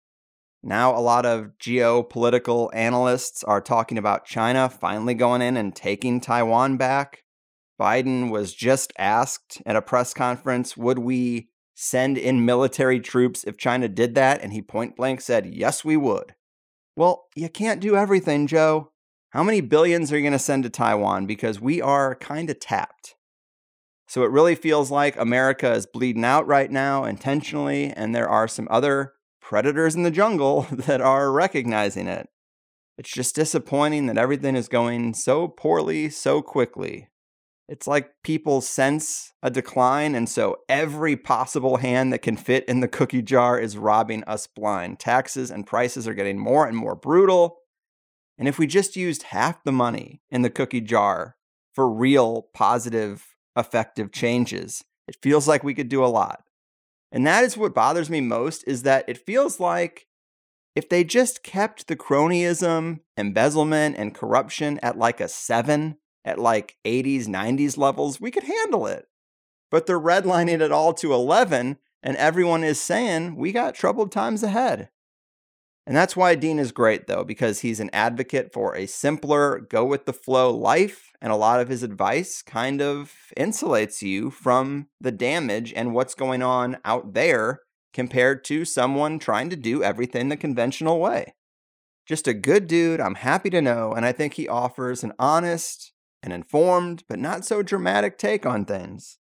[0.64, 6.22] Now, a lot of geopolitical analysts are talking about China finally going in and taking
[6.22, 7.24] Taiwan back.
[7.80, 13.58] Biden was just asked at a press conference, would we send in military troops if
[13.58, 14.40] China did that?
[14.44, 16.36] And he point blank said, yes, we would.
[16.96, 18.91] Well, you can't do everything, Joe.
[19.32, 21.26] How many billions are you going to send to Taiwan?
[21.26, 23.16] Because we are kind of tapped.
[24.06, 28.50] So it really feels like America is bleeding out right now intentionally, and there are
[28.50, 32.28] some other predators in the jungle that are recognizing it.
[32.98, 37.08] It's just disappointing that everything is going so poorly so quickly.
[37.70, 42.82] It's like people sense a decline, and so every possible hand that can fit in
[42.82, 45.00] the cookie jar is robbing us blind.
[45.00, 47.61] Taxes and prices are getting more and more brutal.
[48.38, 51.36] And if we just used half the money in the cookie jar
[51.74, 56.44] for real, positive, effective changes, it feels like we could do a lot.
[57.12, 60.08] And that is what bothers me most is that it feels like
[60.76, 66.78] if they just kept the cronyism, embezzlement, and corruption at like a seven, at like
[66.86, 69.08] 80s, 90s levels, we could handle it.
[69.70, 74.44] But they're redlining it all to 11, and everyone is saying we got troubled times
[74.44, 74.90] ahead.
[75.88, 79.84] And that's why Dean is great, though, because he's an advocate for a simpler, go
[79.84, 81.12] with the flow life.
[81.22, 86.16] And a lot of his advice kind of insulates you from the damage and what's
[86.16, 87.62] going on out there
[87.94, 91.34] compared to someone trying to do everything the conventional way.
[92.08, 95.94] Just a good dude, I'm happy to know, and I think he offers an honest
[96.24, 99.18] and informed, but not so dramatic take on things.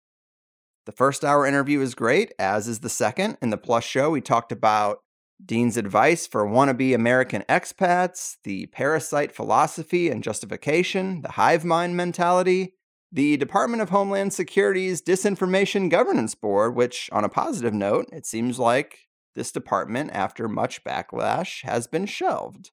[0.86, 3.38] The first hour interview is great, as is the second.
[3.42, 5.00] In the Plus show, we talked about
[5.44, 12.74] Dean's advice for wannabe American expats, the parasite philosophy and justification, the hive mind mentality,
[13.12, 18.60] the Department of Homeland Security's Disinformation Governance Board, which, on a positive note, it seems
[18.60, 22.72] like this department, after much backlash, has been shelved.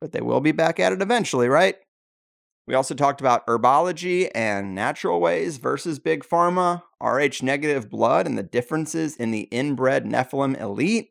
[0.00, 1.76] But they will be back at it eventually, right?
[2.66, 8.38] We also talked about herbology and natural ways versus big pharma, Rh negative blood and
[8.38, 11.10] the differences in the inbred Nephilim elite,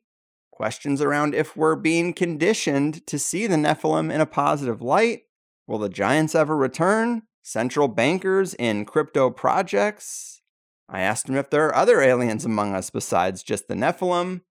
[0.62, 5.24] Questions around if we're being conditioned to see the Nephilim in a positive light.
[5.66, 7.24] Will the Giants ever return?
[7.42, 10.44] Central bankers in crypto projects.
[10.88, 14.42] I asked him if there are other aliens among us besides just the Nephilim.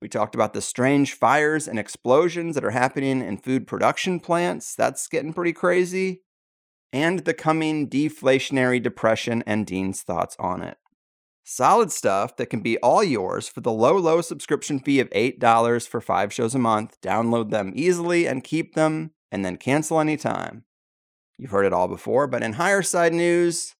[0.00, 4.74] We talked about the strange fires and explosions that are happening in food production plants.
[4.74, 6.22] That's getting pretty crazy.
[6.94, 10.78] And the coming deflationary depression and Dean's thoughts on it.
[11.48, 15.86] Solid stuff that can be all yours for the low, low subscription fee of $8
[15.86, 17.00] for five shows a month.
[17.00, 20.64] Download them easily and keep them, and then cancel anytime.
[21.38, 23.76] You've heard it all before, but in higher side news,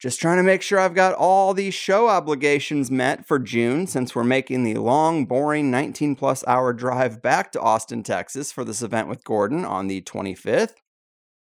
[0.00, 4.14] just trying to make sure I've got all these show obligations met for June since
[4.14, 8.80] we're making the long, boring 19 plus hour drive back to Austin, Texas for this
[8.80, 10.76] event with Gordon on the 25th.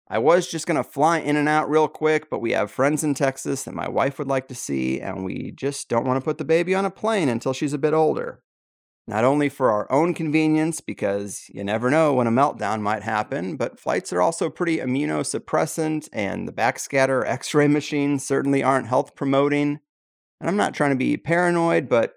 [0.08, 3.02] I was just going to fly in and out real quick, but we have friends
[3.02, 6.24] in Texas that my wife would like to see, and we just don't want to
[6.24, 8.42] put the baby on a plane until she's a bit older.
[9.08, 13.56] Not only for our own convenience, because you never know when a meltdown might happen,
[13.56, 19.16] but flights are also pretty immunosuppressant, and the backscatter x ray machines certainly aren't health
[19.16, 19.80] promoting.
[20.40, 22.14] And I'm not trying to be paranoid, but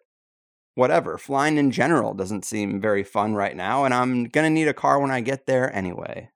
[0.76, 4.74] whatever, flying in general doesn't seem very fun right now, and I'm gonna need a
[4.74, 6.30] car when I get there anyway.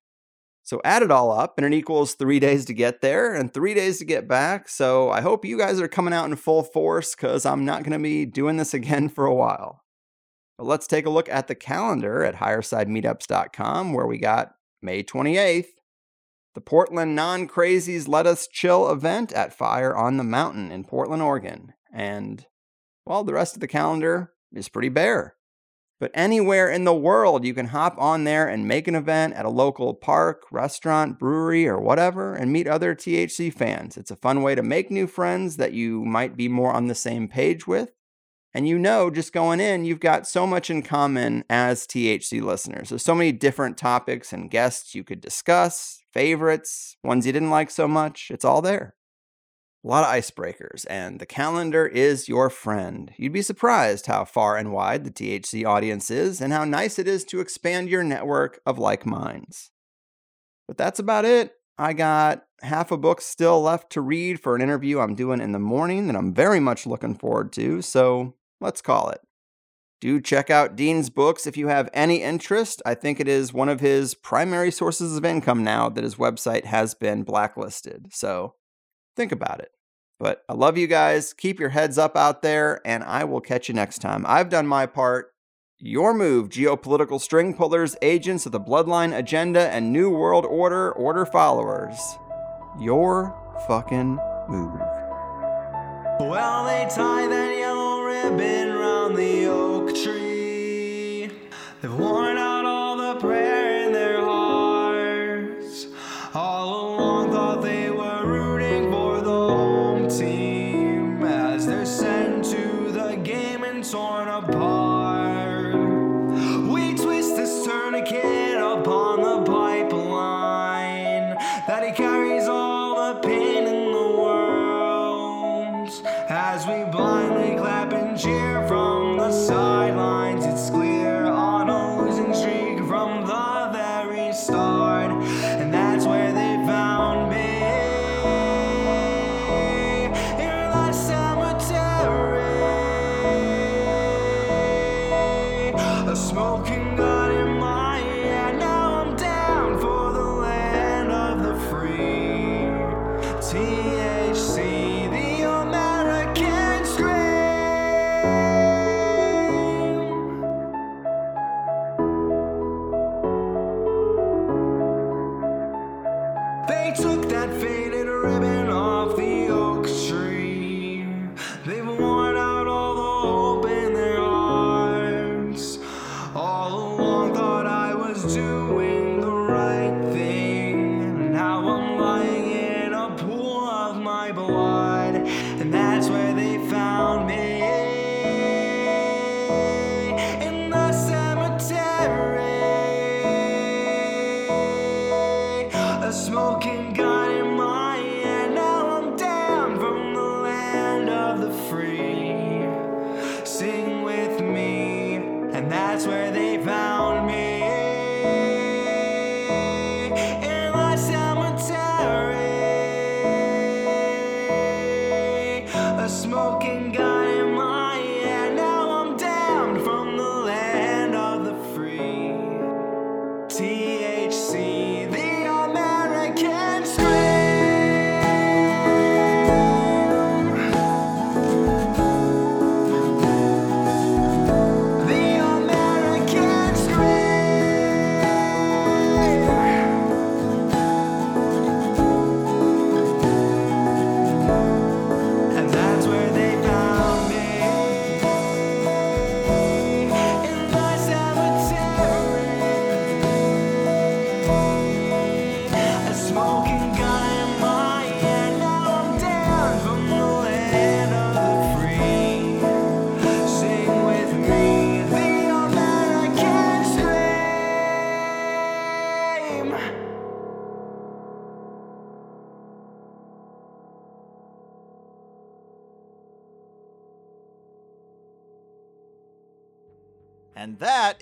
[0.63, 3.73] So add it all up, and it equals three days to get there and three
[3.73, 4.69] days to get back.
[4.69, 7.97] So I hope you guys are coming out in full force because I'm not going
[7.97, 9.81] to be doing this again for a while.
[10.57, 15.67] But let's take a look at the calendar at highersidemeetups.com where we got May 28th,
[16.55, 21.21] the Portland Non Crazies Let Us Chill event at Fire on the Mountain in Portland,
[21.21, 21.73] Oregon.
[21.93, 22.45] And,
[23.05, 25.35] well, the rest of the calendar is pretty bare.
[26.03, 29.45] But anywhere in the world, you can hop on there and make an event at
[29.45, 33.95] a local park, restaurant, brewery, or whatever, and meet other THC fans.
[33.95, 36.93] It's a fun way to make new friends that you might be more on the
[36.93, 37.93] same page with.
[38.53, 42.89] And you know, just going in, you've got so much in common as THC listeners.
[42.89, 47.71] There's so many different topics and guests you could discuss, favorites, ones you didn't like
[47.71, 48.29] so much.
[48.29, 48.93] It's all there.
[49.83, 53.11] A lot of icebreakers, and the calendar is your friend.
[53.17, 57.07] You'd be surprised how far and wide the THC audience is, and how nice it
[57.07, 59.71] is to expand your network of like minds.
[60.69, 61.53] But that's about it.
[61.77, 65.51] I got half a book still left to read for an interview I'm doing in
[65.51, 69.19] the morning that I'm very much looking forward to, so let's call it.
[69.99, 72.81] Do check out Dean's books if you have any interest.
[72.85, 76.65] I think it is one of his primary sources of income now that his website
[76.65, 78.07] has been blacklisted.
[78.11, 78.55] So
[79.15, 79.71] think about it.
[80.19, 81.33] But I love you guys.
[81.33, 84.25] Keep your heads up out there, and I will catch you next time.
[84.27, 85.33] I've done my part.
[85.79, 91.25] Your move, geopolitical string pullers, agents of the bloodline agenda, and New World Order order
[91.25, 91.97] followers.
[92.79, 93.35] Your
[93.67, 94.17] fucking
[94.47, 94.79] move.
[96.19, 101.29] Well, they tie that yellow ribbon round the oak tree.
[101.81, 103.62] They've worn out all the prayer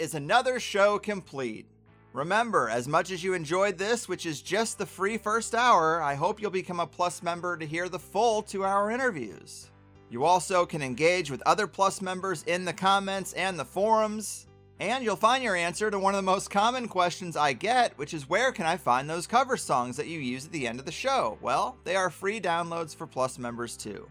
[0.01, 1.67] is another show complete.
[2.11, 6.15] Remember, as much as you enjoyed this, which is just the free first hour, I
[6.15, 9.69] hope you'll become a Plus member to hear the full two hour interviews.
[10.09, 14.47] You also can engage with other Plus members in the comments and the forums,
[14.79, 18.15] and you'll find your answer to one of the most common questions I get, which
[18.15, 20.87] is where can I find those cover songs that you use at the end of
[20.87, 21.37] the show?
[21.41, 24.09] Well, they are free downloads for Plus members too.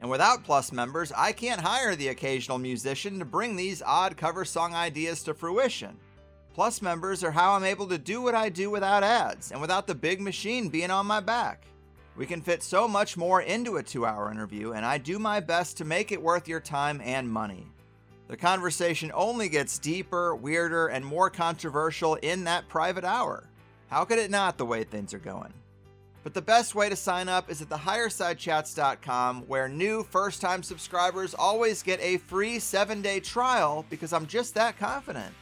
[0.00, 4.44] And without Plus members, I can't hire the occasional musician to bring these odd cover
[4.44, 5.96] song ideas to fruition.
[6.54, 9.86] Plus members are how I'm able to do what I do without ads and without
[9.86, 11.66] the big machine being on my back.
[12.16, 15.40] We can fit so much more into a two hour interview, and I do my
[15.40, 17.66] best to make it worth your time and money.
[18.28, 23.44] The conversation only gets deeper, weirder, and more controversial in that private hour.
[23.88, 25.52] How could it not, the way things are going?
[26.26, 31.34] But the best way to sign up is at thehighersidechats.com, where new first time subscribers
[31.34, 35.32] always get a free seven day trial because I'm just that confident.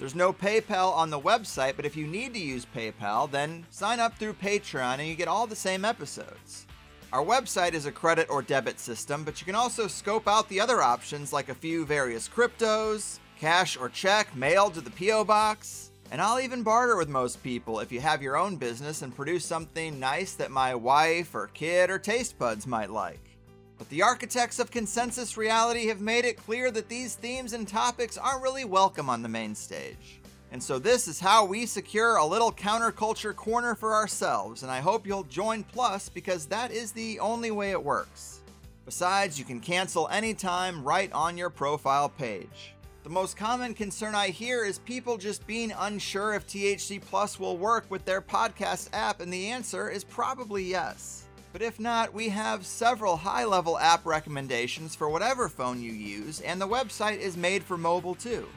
[0.00, 4.00] There's no PayPal on the website, but if you need to use PayPal, then sign
[4.00, 6.66] up through Patreon and you get all the same episodes.
[7.12, 10.60] Our website is a credit or debit system, but you can also scope out the
[10.60, 15.22] other options like a few various cryptos, cash or check mailed to the P.O.
[15.22, 15.83] Box,
[16.14, 19.44] and I'll even barter with most people if you have your own business and produce
[19.44, 23.36] something nice that my wife or kid or taste buds might like.
[23.78, 28.16] But the architects of consensus reality have made it clear that these themes and topics
[28.16, 30.20] aren't really welcome on the main stage.
[30.52, 34.78] And so, this is how we secure a little counterculture corner for ourselves, and I
[34.78, 38.38] hope you'll join Plus because that is the only way it works.
[38.84, 42.73] Besides, you can cancel anytime right on your profile page.
[43.04, 47.58] The most common concern I hear is people just being unsure if THC Plus will
[47.58, 51.26] work with their podcast app, and the answer is probably yes.
[51.52, 56.40] But if not, we have several high level app recommendations for whatever phone you use,
[56.40, 58.48] and the website is made for mobile too.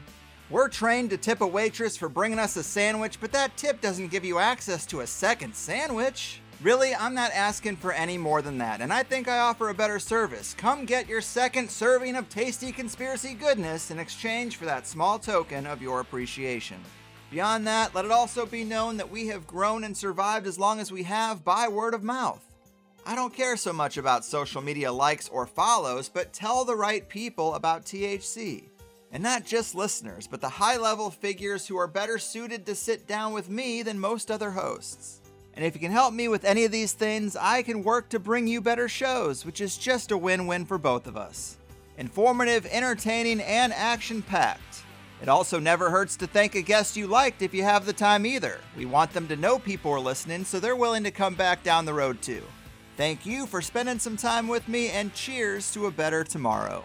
[0.48, 4.08] We're trained to tip a waitress for bringing us a sandwich, but that tip doesn't
[4.08, 6.40] give you access to a second sandwich.
[6.60, 9.74] Really, I'm not asking for any more than that, and I think I offer a
[9.74, 10.54] better service.
[10.58, 15.68] Come get your second serving of tasty conspiracy goodness in exchange for that small token
[15.68, 16.78] of your appreciation.
[17.30, 20.80] Beyond that, let it also be known that we have grown and survived as long
[20.80, 22.44] as we have by word of mouth.
[23.06, 27.08] I don't care so much about social media likes or follows, but tell the right
[27.08, 28.64] people about THC.
[29.12, 33.06] And not just listeners, but the high level figures who are better suited to sit
[33.06, 35.17] down with me than most other hosts.
[35.58, 38.20] And if you can help me with any of these things, I can work to
[38.20, 41.56] bring you better shows, which is just a win win for both of us.
[41.96, 44.84] Informative, entertaining, and action packed.
[45.20, 48.24] It also never hurts to thank a guest you liked if you have the time
[48.24, 48.60] either.
[48.76, 51.84] We want them to know people are listening so they're willing to come back down
[51.84, 52.44] the road too.
[52.96, 56.84] Thank you for spending some time with me, and cheers to a better tomorrow.